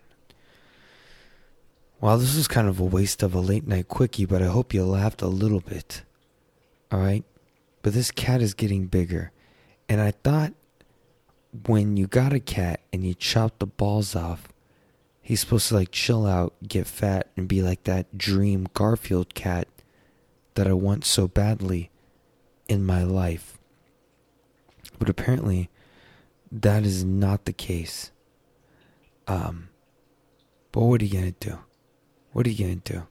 Well, 2.00 2.18
this 2.18 2.34
is 2.34 2.46
kind 2.46 2.68
of 2.68 2.78
a 2.78 2.84
waste 2.84 3.22
of 3.22 3.34
a 3.34 3.40
late 3.40 3.66
night 3.66 3.88
quickie, 3.88 4.26
but 4.26 4.42
I 4.42 4.46
hope 4.46 4.74
you 4.74 4.84
laughed 4.84 5.22
a 5.22 5.28
little 5.28 5.60
bit. 5.60 6.02
All 6.92 7.00
right? 7.00 7.24
But 7.82 7.94
this 7.94 8.10
cat 8.10 8.42
is 8.42 8.54
getting 8.54 8.86
bigger. 8.86 9.32
And 9.88 10.00
I 10.00 10.10
thought 10.10 10.52
when 11.66 11.96
you 11.96 12.06
got 12.06 12.32
a 12.32 12.40
cat 12.40 12.80
and 12.92 13.04
you 13.04 13.14
chop 13.14 13.58
the 13.58 13.66
balls 13.66 14.14
off, 14.14 14.48
he's 15.26 15.40
supposed 15.40 15.68
to 15.68 15.74
like 15.74 15.90
chill 15.90 16.26
out, 16.26 16.54
get 16.66 16.86
fat, 16.86 17.28
and 17.36 17.48
be 17.48 17.62
like 17.62 17.84
that 17.84 18.16
dream 18.16 18.68
Garfield 18.74 19.34
cat 19.34 19.68
that 20.54 20.66
I 20.66 20.72
want 20.72 21.04
so 21.04 21.28
badly 21.28 21.90
in 22.68 22.84
my 22.84 23.02
life. 23.02 23.58
But 24.98 25.08
apparently, 25.08 25.68
that 26.50 26.84
is 26.84 27.04
not 27.04 27.44
the 27.44 27.52
case. 27.52 28.10
Um, 29.26 29.68
but 30.72 30.82
what 30.82 31.02
are 31.02 31.04
you 31.04 31.12
gonna 31.12 31.32
do? 31.32 31.58
What 32.32 32.46
are 32.46 32.50
you 32.50 32.64
gonna 32.64 32.76
do? 32.76 33.06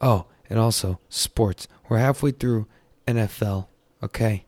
Oh, 0.00 0.26
and 0.48 0.58
also 0.58 1.00
sports. 1.08 1.66
We're 1.88 1.98
halfway 1.98 2.32
through 2.32 2.66
NFL 3.06 3.66
okay? 4.02 4.44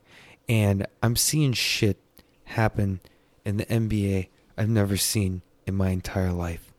And 0.47 0.85
I'm 1.01 1.15
seeing 1.15 1.53
shit 1.53 1.97
happen 2.45 2.99
in 3.45 3.57
the 3.57 3.65
NBA 3.65 4.29
I've 4.57 4.69
never 4.69 4.97
seen 4.97 5.41
in 5.65 5.75
my 5.75 5.89
entire 5.89 6.31
life. 6.31 6.72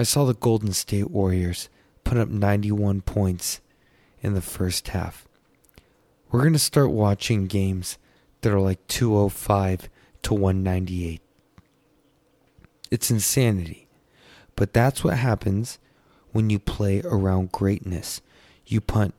I 0.00 0.02
saw 0.02 0.24
the 0.24 0.32
Golden 0.32 0.72
State 0.72 1.10
Warriors 1.10 1.68
put 2.04 2.16
up 2.16 2.30
91 2.30 3.02
points 3.02 3.60
in 4.22 4.32
the 4.32 4.40
first 4.40 4.88
half. 4.88 5.28
We're 6.30 6.40
going 6.40 6.54
to 6.54 6.58
start 6.58 6.90
watching 6.90 7.46
games 7.46 7.98
that 8.40 8.50
are 8.50 8.60
like 8.60 8.86
205 8.86 9.90
to 10.22 10.32
198. 10.32 11.20
It's 12.90 13.10
insanity. 13.10 13.88
But 14.56 14.72
that's 14.72 15.04
what 15.04 15.18
happens 15.18 15.78
when 16.32 16.48
you 16.48 16.58
play 16.58 17.02
around 17.04 17.52
greatness. 17.52 18.22
You 18.64 18.80
punt 18.80 19.12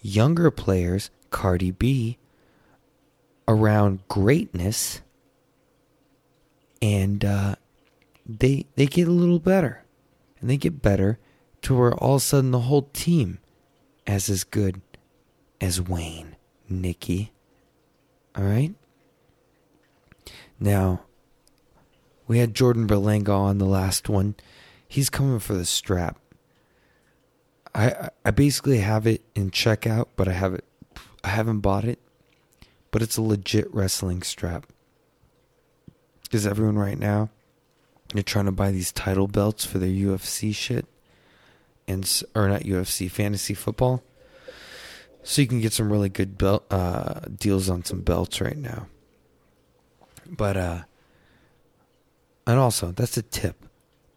younger 0.00 0.50
players, 0.50 1.10
Cardi 1.28 1.72
B, 1.72 2.16
around 3.46 4.08
greatness, 4.08 5.02
and 6.80 7.22
uh, 7.22 7.56
they 8.26 8.64
they 8.76 8.86
get 8.86 9.08
a 9.08 9.12
little 9.12 9.38
better, 9.38 9.81
and 10.42 10.50
they 10.50 10.58
get 10.58 10.82
better 10.82 11.18
to 11.62 11.78
where 11.78 11.94
all 11.94 12.16
of 12.16 12.20
a 12.20 12.24
sudden 12.24 12.50
the 12.50 12.60
whole 12.60 12.90
team 12.92 13.38
as 14.06 14.44
good 14.44 14.82
as 15.60 15.80
Wayne, 15.80 16.36
Nicki. 16.68 17.32
All 18.36 18.44
right. 18.44 18.74
Now, 20.58 21.02
we 22.26 22.38
had 22.38 22.54
Jordan 22.54 22.86
Berlanga 22.86 23.30
on 23.30 23.58
the 23.58 23.64
last 23.64 24.08
one. 24.08 24.34
He's 24.86 25.08
coming 25.08 25.38
for 25.38 25.54
the 25.54 25.64
strap. 25.64 26.18
I 27.74 28.10
I 28.24 28.32
basically 28.32 28.78
have 28.78 29.06
it 29.06 29.22
in 29.34 29.50
checkout, 29.50 30.08
but 30.16 30.28
I 30.28 30.32
have 30.32 30.54
it 30.54 30.64
I 31.24 31.28
haven't 31.28 31.60
bought 31.60 31.84
it. 31.84 32.00
But 32.90 33.00
it's 33.00 33.16
a 33.16 33.22
legit 33.22 33.72
wrestling 33.72 34.22
strap. 34.22 34.66
Because 36.24 36.46
everyone 36.46 36.78
right 36.78 36.98
now 36.98 37.30
they're 38.12 38.22
trying 38.22 38.46
to 38.46 38.52
buy 38.52 38.70
these 38.70 38.92
title 38.92 39.28
belts 39.28 39.64
for 39.64 39.78
their 39.78 39.88
UFC 39.88 40.54
shit 40.54 40.86
and 41.88 42.22
or 42.34 42.48
not 42.48 42.62
UFC 42.62 43.10
fantasy 43.10 43.54
football. 43.54 44.02
So 45.22 45.42
you 45.42 45.48
can 45.48 45.60
get 45.60 45.72
some 45.72 45.92
really 45.92 46.08
good 46.08 46.36
belt 46.36 46.64
uh, 46.70 47.20
deals 47.36 47.70
on 47.70 47.84
some 47.84 48.00
belts 48.00 48.40
right 48.40 48.56
now. 48.56 48.86
But 50.26 50.56
uh 50.56 50.82
and 52.46 52.58
also, 52.58 52.90
that's 52.90 53.16
a 53.16 53.22
tip. 53.22 53.66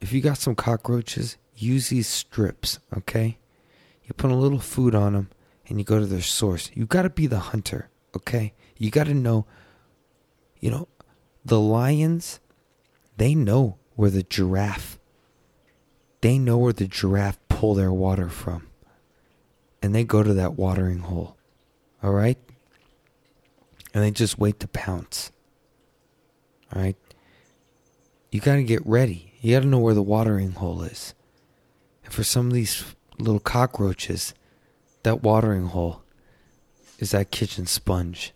If 0.01 0.11
you 0.11 0.21
got 0.21 0.37
some 0.37 0.55
cockroaches, 0.55 1.37
use 1.55 1.89
these 1.89 2.07
strips, 2.07 2.79
okay? 2.95 3.37
You 4.03 4.13
put 4.13 4.31
a 4.31 4.35
little 4.35 4.59
food 4.59 4.95
on 4.95 5.13
them 5.13 5.29
and 5.67 5.79
you 5.79 5.85
go 5.85 5.99
to 5.99 6.05
their 6.05 6.21
source. 6.21 6.71
You 6.73 6.85
got 6.85 7.03
to 7.03 7.09
be 7.09 7.27
the 7.27 7.39
hunter, 7.39 7.89
okay? 8.15 8.53
You 8.77 8.89
got 8.89 9.05
to 9.05 9.13
know, 9.13 9.45
you 10.59 10.71
know, 10.71 10.87
the 11.43 11.59
lions, 11.59 12.39
they 13.17 13.35
know 13.35 13.77
where 13.95 14.09
the 14.09 14.23
giraffe, 14.23 14.99
they 16.21 16.37
know 16.37 16.57
where 16.57 16.73
the 16.73 16.87
giraffe 16.87 17.39
pull 17.49 17.73
their 17.73 17.93
water 17.93 18.29
from. 18.29 18.67
And 19.81 19.93
they 19.93 20.03
go 20.03 20.23
to 20.23 20.33
that 20.33 20.53
watering 20.53 20.99
hole, 20.99 21.37
all 22.01 22.11
right? 22.11 22.37
And 23.93 24.03
they 24.03 24.11
just 24.11 24.37
wait 24.37 24.59
to 24.59 24.67
pounce, 24.67 25.31
all 26.73 26.81
right? 26.81 26.97
You 28.31 28.41
got 28.41 28.55
to 28.55 28.63
get 28.63 28.85
ready. 28.85 29.33
You 29.41 29.55
got 29.55 29.61
to 29.61 29.67
know 29.67 29.79
where 29.79 29.93
the 29.93 30.01
watering 30.01 30.53
hole 30.53 30.81
is. 30.81 31.13
And 32.03 32.11
for 32.13 32.23
some 32.23 32.47
of 32.47 32.53
these 32.53 32.83
little 33.17 33.39
cockroaches, 33.39 34.33
that 35.03 35.23
watering 35.23 35.67
hole 35.67 36.01
is 36.99 37.11
that 37.11 37.31
kitchen 37.31 37.67
sponge. 37.67 38.33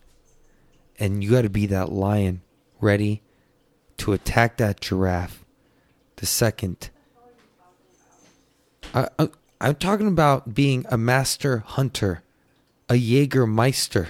And 0.99 1.23
you 1.23 1.31
got 1.31 1.41
to 1.41 1.49
be 1.49 1.65
that 1.65 1.91
lion 1.91 2.41
ready 2.79 3.23
to 3.97 4.13
attack 4.13 4.57
that 4.57 4.79
giraffe 4.79 5.38
the 6.19 6.25
second. 6.25 6.89
I, 8.93 9.07
I, 9.17 9.29
I'm 9.61 9.75
talking 9.75 10.07
about 10.07 10.53
being 10.53 10.85
a 10.89 10.97
master 10.97 11.63
hunter, 11.65 12.23
a 12.89 12.93
Jägermeister, 12.93 14.07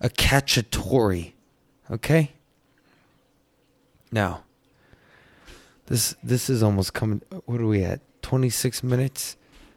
a 0.00 0.08
cacciatore. 0.08 1.32
Okay? 1.90 2.32
Now, 4.10 4.44
this 5.86 6.16
this 6.22 6.48
is 6.48 6.62
almost 6.62 6.94
coming. 6.94 7.22
What 7.44 7.60
are 7.60 7.66
we 7.66 7.82
at? 7.82 8.00
26 8.22 8.82
minutes. 8.82 9.36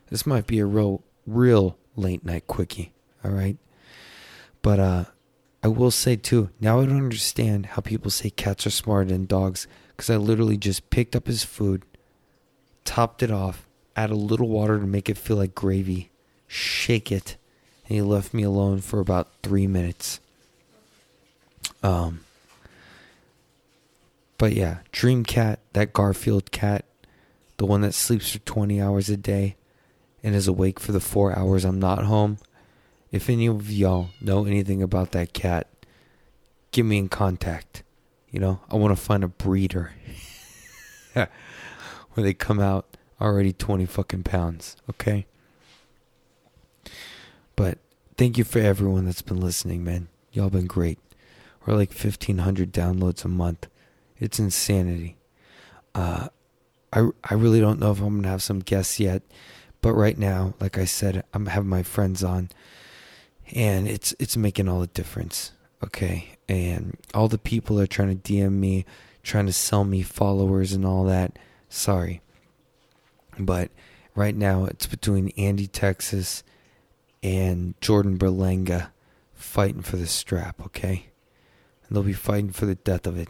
This 0.10 0.26
might 0.26 0.48
be 0.48 0.60
a 0.60 0.66
real 0.66 1.04
real 1.26 1.78
late 1.96 2.24
night 2.26 2.48
quickie. 2.48 2.94
All 3.24 3.32
right, 3.32 3.58
but 4.62 4.80
uh, 4.80 5.06
I 5.64 5.68
will 5.68 5.92
say 5.92 6.16
too. 6.16 6.50
Now 6.60 6.80
I 6.80 6.86
don't 6.86 6.98
understand 6.98 7.66
how 7.68 7.82
people 7.82 8.12
say 8.12 8.30
cats 8.30 8.68
are 8.68 8.72
smarter 8.72 9.10
than 9.10 9.26
dogs 9.26 9.68
because 9.96 10.10
I 10.10 10.18
literally 10.18 10.58
just 10.58 10.90
picked 10.90 11.16
up 11.16 11.28
his 11.28 11.44
food, 11.44 11.84
topped 12.84 13.24
it 13.24 13.32
off, 13.32 13.66
add 13.96 14.10
a 14.10 14.16
little 14.16 14.50
water 14.50 14.80
to 14.80 14.86
make 14.86 15.10
it 15.10 15.18
feel 15.18 15.38
like 15.38 15.56
gravy, 15.56 16.10
shake 16.48 17.12
it, 17.12 17.38
and 17.88 17.96
he 17.96 18.02
left 18.02 18.34
me 18.34 18.44
alone 18.44 18.82
for 18.82 19.00
about 19.00 19.30
three 19.42 19.68
minutes. 19.68 20.20
Um, 21.82 22.22
but 24.38 24.54
yeah, 24.54 24.80
Dream 24.92 25.24
Cat, 25.24 25.60
that 25.74 25.94
Garfield 25.94 26.52
cat, 26.52 26.86
the 27.58 27.66
one 27.66 27.82
that 27.82 27.94
sleeps 27.94 28.32
for 28.32 28.40
20 28.40 28.82
hours 28.82 29.10
a 29.10 29.16
day 29.16 29.56
and 30.24 30.36
is 30.36 30.48
awake 30.48 30.80
for 30.80 30.92
the 30.92 31.00
four 31.00 31.38
hours 31.38 31.64
I'm 31.64 31.80
not 31.80 32.04
home. 32.04 32.40
If 33.12 33.30
any 33.30 33.48
of 33.48 33.72
y'all 33.72 34.10
know 34.20 34.46
anything 34.46 34.82
about 34.82 35.12
that 35.12 35.32
cat, 35.32 35.68
get 36.72 36.84
me 36.84 36.98
in 36.98 37.08
contact. 37.08 37.84
You 38.36 38.42
know, 38.42 38.60
I 38.70 38.76
want 38.76 38.92
to 38.92 39.02
find 39.02 39.24
a 39.24 39.30
breeder 39.30 39.94
where 41.14 41.30
they 42.18 42.34
come 42.34 42.60
out 42.60 42.98
already 43.22 43.54
20 43.54 43.86
fucking 43.86 44.24
pounds, 44.24 44.76
okay? 44.90 45.26
But 47.56 47.78
thank 48.18 48.38
you 48.38 48.44
for 48.44 48.60
everyone 48.60 49.06
that's 49.06 49.22
been 49.22 49.40
listening, 49.40 49.86
man. 49.86 50.10
Y'all 50.34 50.50
been 50.50 50.68
great. 50.68 51.00
We're 51.66 51.78
like 51.78 51.92
1,500 51.92 52.74
downloads 52.74 53.24
a 53.24 53.30
month. 53.30 53.70
It's 54.20 54.38
insanity. 54.38 55.16
Uh, 55.94 56.28
I 56.92 57.08
I 57.24 57.36
really 57.36 57.62
don't 57.62 57.80
know 57.80 57.92
if 57.92 58.02
I'm 58.02 58.18
gonna 58.18 58.28
have 58.28 58.44
some 58.44 58.60
guests 58.60 59.00
yet, 59.00 59.24
but 59.82 59.94
right 59.94 60.18
now, 60.18 60.56
like 60.60 60.78
I 60.78 60.84
said, 60.84 61.24
I'm 61.34 61.46
having 61.46 61.70
my 61.70 61.84
friends 61.84 62.22
on, 62.22 62.50
and 63.54 63.88
it's 63.88 64.14
it's 64.20 64.36
making 64.36 64.68
all 64.68 64.82
the 64.82 64.88
difference. 64.88 65.54
Okay, 65.86 66.38
and 66.50 66.98
all 67.14 67.28
the 67.28 67.38
people 67.38 67.80
are 67.80 67.88
trying 67.88 68.20
to 68.20 68.34
DM 68.34 68.54
me, 68.54 68.86
trying 69.24 69.46
to 69.46 69.54
sell 69.54 69.84
me 69.84 70.02
followers 70.02 70.74
and 70.74 70.86
all 70.86 71.04
that. 71.06 71.38
Sorry, 71.70 72.22
but 73.38 73.70
right 74.16 74.36
now 74.36 74.66
it's 74.66 74.88
between 74.88 75.30
Andy 75.38 75.68
Texas 75.68 76.44
and 77.22 77.80
Jordan 77.82 78.18
Berlanga 78.18 78.90
fighting 79.34 79.82
for 79.82 79.98
the 79.98 80.08
strap. 80.08 80.60
Okay, 80.66 81.08
and 81.88 81.96
they'll 81.96 82.04
be 82.04 82.14
fighting 82.14 82.52
for 82.52 82.66
the 82.66 82.76
death 82.76 83.06
of 83.06 83.18
it. 83.18 83.30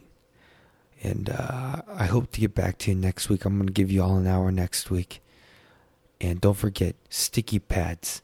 And 1.04 1.30
uh, 1.30 1.82
I 1.88 2.06
hope 2.06 2.32
to 2.32 2.40
get 2.40 2.56
back 2.56 2.78
to 2.80 2.92
you 2.92 2.98
next 2.98 3.30
week. 3.30 3.46
I'm 3.46 3.58
going 3.58 3.68
to 3.68 3.74
give 3.74 3.92
you 3.92 4.02
all 4.02 4.18
an 4.18 4.28
hour 4.28 4.52
next 4.52 4.90
week. 4.90 5.22
And 6.22 6.42
don't 6.42 6.56
forget, 6.58 6.96
sticky 7.10 7.60
pads. 7.60 8.22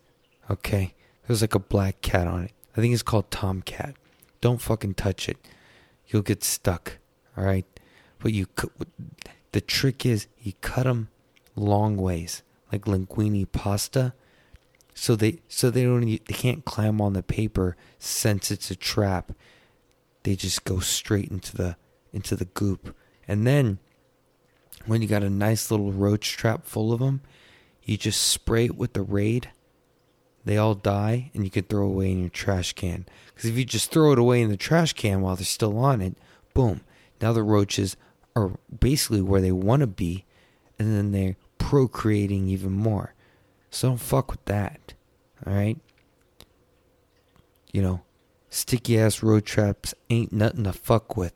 Okay? 0.49 0.95
There's 1.27 1.41
like 1.41 1.53
a 1.53 1.59
black 1.59 2.01
cat 2.01 2.27
on 2.27 2.45
it. 2.45 2.51
I 2.75 2.81
think 2.81 2.93
it's 2.93 3.03
called 3.03 3.29
Tomcat. 3.29 3.95
Don't 4.41 4.61
fucking 4.61 4.95
touch 4.95 5.29
it. 5.29 5.37
You'll 6.07 6.23
get 6.23 6.43
stuck. 6.43 6.97
All 7.37 7.45
right? 7.45 7.65
But 8.19 8.33
you, 8.33 8.47
the 9.51 9.61
trick 9.61 10.05
is 10.05 10.27
you 10.41 10.53
cut 10.61 10.83
them 10.83 11.09
long 11.55 11.97
ways, 11.97 12.43
like 12.71 12.85
linguine 12.85 13.51
pasta, 13.51 14.13
so 14.93 15.15
they 15.15 15.39
so 15.47 15.69
they 15.69 15.83
don't 15.83 16.05
they 16.05 16.33
can't 16.33 16.65
climb 16.65 17.01
on 17.01 17.13
the 17.13 17.23
paper 17.23 17.75
since 17.97 18.51
it's 18.51 18.69
a 18.69 18.75
trap. 18.75 19.31
They 20.23 20.35
just 20.35 20.65
go 20.65 20.79
straight 20.79 21.29
into 21.29 21.55
the 21.55 21.77
into 22.13 22.35
the 22.35 22.45
goop. 22.45 22.95
And 23.27 23.47
then 23.47 23.79
when 24.85 25.01
you 25.01 25.07
got 25.07 25.23
a 25.23 25.29
nice 25.29 25.71
little 25.71 25.91
roach 25.91 26.37
trap 26.37 26.65
full 26.65 26.91
of 26.93 26.99
them, 26.99 27.21
you 27.83 27.97
just 27.97 28.21
spray 28.21 28.65
it 28.65 28.75
with 28.75 28.93
the 28.93 29.01
raid. 29.01 29.49
They 30.43 30.57
all 30.57 30.75
die, 30.75 31.31
and 31.33 31.43
you 31.43 31.51
can 31.51 31.63
throw 31.63 31.85
away 31.85 32.11
in 32.11 32.19
your 32.19 32.29
trash 32.29 32.73
can. 32.73 33.05
Because 33.27 33.49
if 33.49 33.57
you 33.57 33.65
just 33.65 33.91
throw 33.91 34.11
it 34.11 34.19
away 34.19 34.41
in 34.41 34.49
the 34.49 34.57
trash 34.57 34.93
can 34.93 35.21
while 35.21 35.35
they're 35.35 35.45
still 35.45 35.77
on 35.77 36.01
it, 36.01 36.17
boom, 36.53 36.81
now 37.21 37.31
the 37.31 37.43
roaches 37.43 37.95
are 38.35 38.51
basically 38.79 39.21
where 39.21 39.41
they 39.41 39.51
want 39.51 39.81
to 39.81 39.87
be, 39.87 40.25
and 40.79 40.95
then 40.95 41.11
they're 41.11 41.35
procreating 41.57 42.47
even 42.47 42.71
more. 42.71 43.13
So 43.69 43.89
don't 43.89 43.97
fuck 43.97 44.31
with 44.31 44.43
that. 44.45 44.93
All 45.45 45.53
right? 45.53 45.77
You 47.71 47.81
know, 47.81 48.01
sticky 48.49 48.99
ass 48.99 49.23
road 49.23 49.45
traps 49.45 49.93
ain't 50.09 50.33
nothing 50.33 50.63
to 50.63 50.73
fuck 50.73 51.15
with 51.15 51.33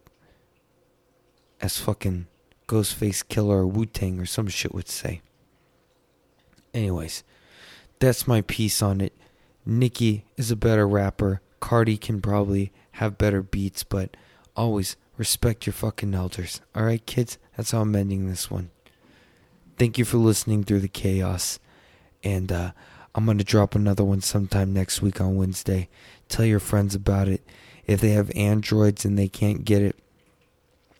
as 1.62 1.78
fucking 1.78 2.28
Ghostface 2.68 3.24
Killah 3.26 3.50
or 3.50 3.68
Wu 3.68 3.86
Tang 3.86 4.20
or 4.20 4.26
some 4.26 4.48
shit 4.48 4.74
would 4.74 4.90
say. 4.90 5.22
Anyways, 6.74 7.24
that's 8.06 8.28
my 8.28 8.42
piece 8.42 8.82
on 8.82 9.02
it. 9.02 9.14
Nicki 9.66 10.26
is 10.38 10.52
a 10.52 10.56
better 10.56 10.88
rapper. 10.88 11.42
Cardi 11.60 11.98
can 11.98 12.22
probably 12.22 12.72
have 12.94 13.18
better 13.18 13.42
beats, 13.42 13.84
but 13.84 14.16
always 14.56 14.96
respect 15.18 15.66
your 15.66 15.74
fucking 15.74 16.14
elders. 16.14 16.62
Alright, 16.78 17.06
kids? 17.08 17.40
That's 17.58 17.72
how 17.72 17.82
I'm 17.82 17.96
ending 17.96 18.28
this 18.28 18.52
one. 18.52 18.70
Thank 19.78 19.98
you 19.98 20.06
for 20.06 20.18
listening 20.18 20.64
through 20.64 20.82
the 20.82 20.88
chaos. 20.88 21.60
And 22.24 22.52
uh, 22.52 22.72
I'm 23.16 23.26
going 23.26 23.40
to 23.40 23.44
drop 23.44 23.74
another 23.74 24.04
one 24.04 24.22
sometime 24.22 24.72
next 24.72 25.02
week 25.02 25.20
on 25.20 25.36
Wednesday. 25.36 25.90
Tell 26.30 26.46
your 26.46 26.60
friends 26.60 26.94
about 26.94 27.28
it. 27.28 27.42
If 27.88 28.02
they 28.02 28.12
have 28.12 28.32
Androids 28.36 29.04
and 29.04 29.18
they 29.18 29.28
can't 29.28 29.66
get 29.66 29.82
it, 29.82 29.96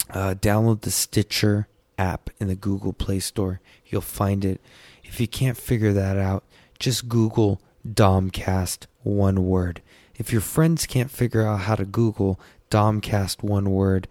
uh, 0.10 0.36
download 0.36 0.82
the 0.82 0.92
Stitcher 0.92 1.68
app 2.00 2.30
in 2.40 2.48
the 2.48 2.56
Google 2.56 2.94
Play 2.94 3.20
Store. 3.20 3.62
You'll 3.86 4.02
find 4.02 4.44
it. 4.44 4.60
If 5.04 5.20
you 5.20 5.28
can't 5.28 5.58
figure 5.58 5.94
that 5.94 6.18
out, 6.18 6.44
just 6.80 7.08
Google 7.08 7.62
Domcast 7.88 8.88
one 9.04 9.46
word. 9.46 9.82
If 10.16 10.32
your 10.32 10.42
friends 10.42 10.86
can't 10.86 11.12
figure 11.12 11.46
out 11.46 11.62
how 11.62 11.76
to 11.76 11.86
Google 11.86 12.40
Domcast 12.72 13.44
one 13.44 13.72
word, 13.72 14.08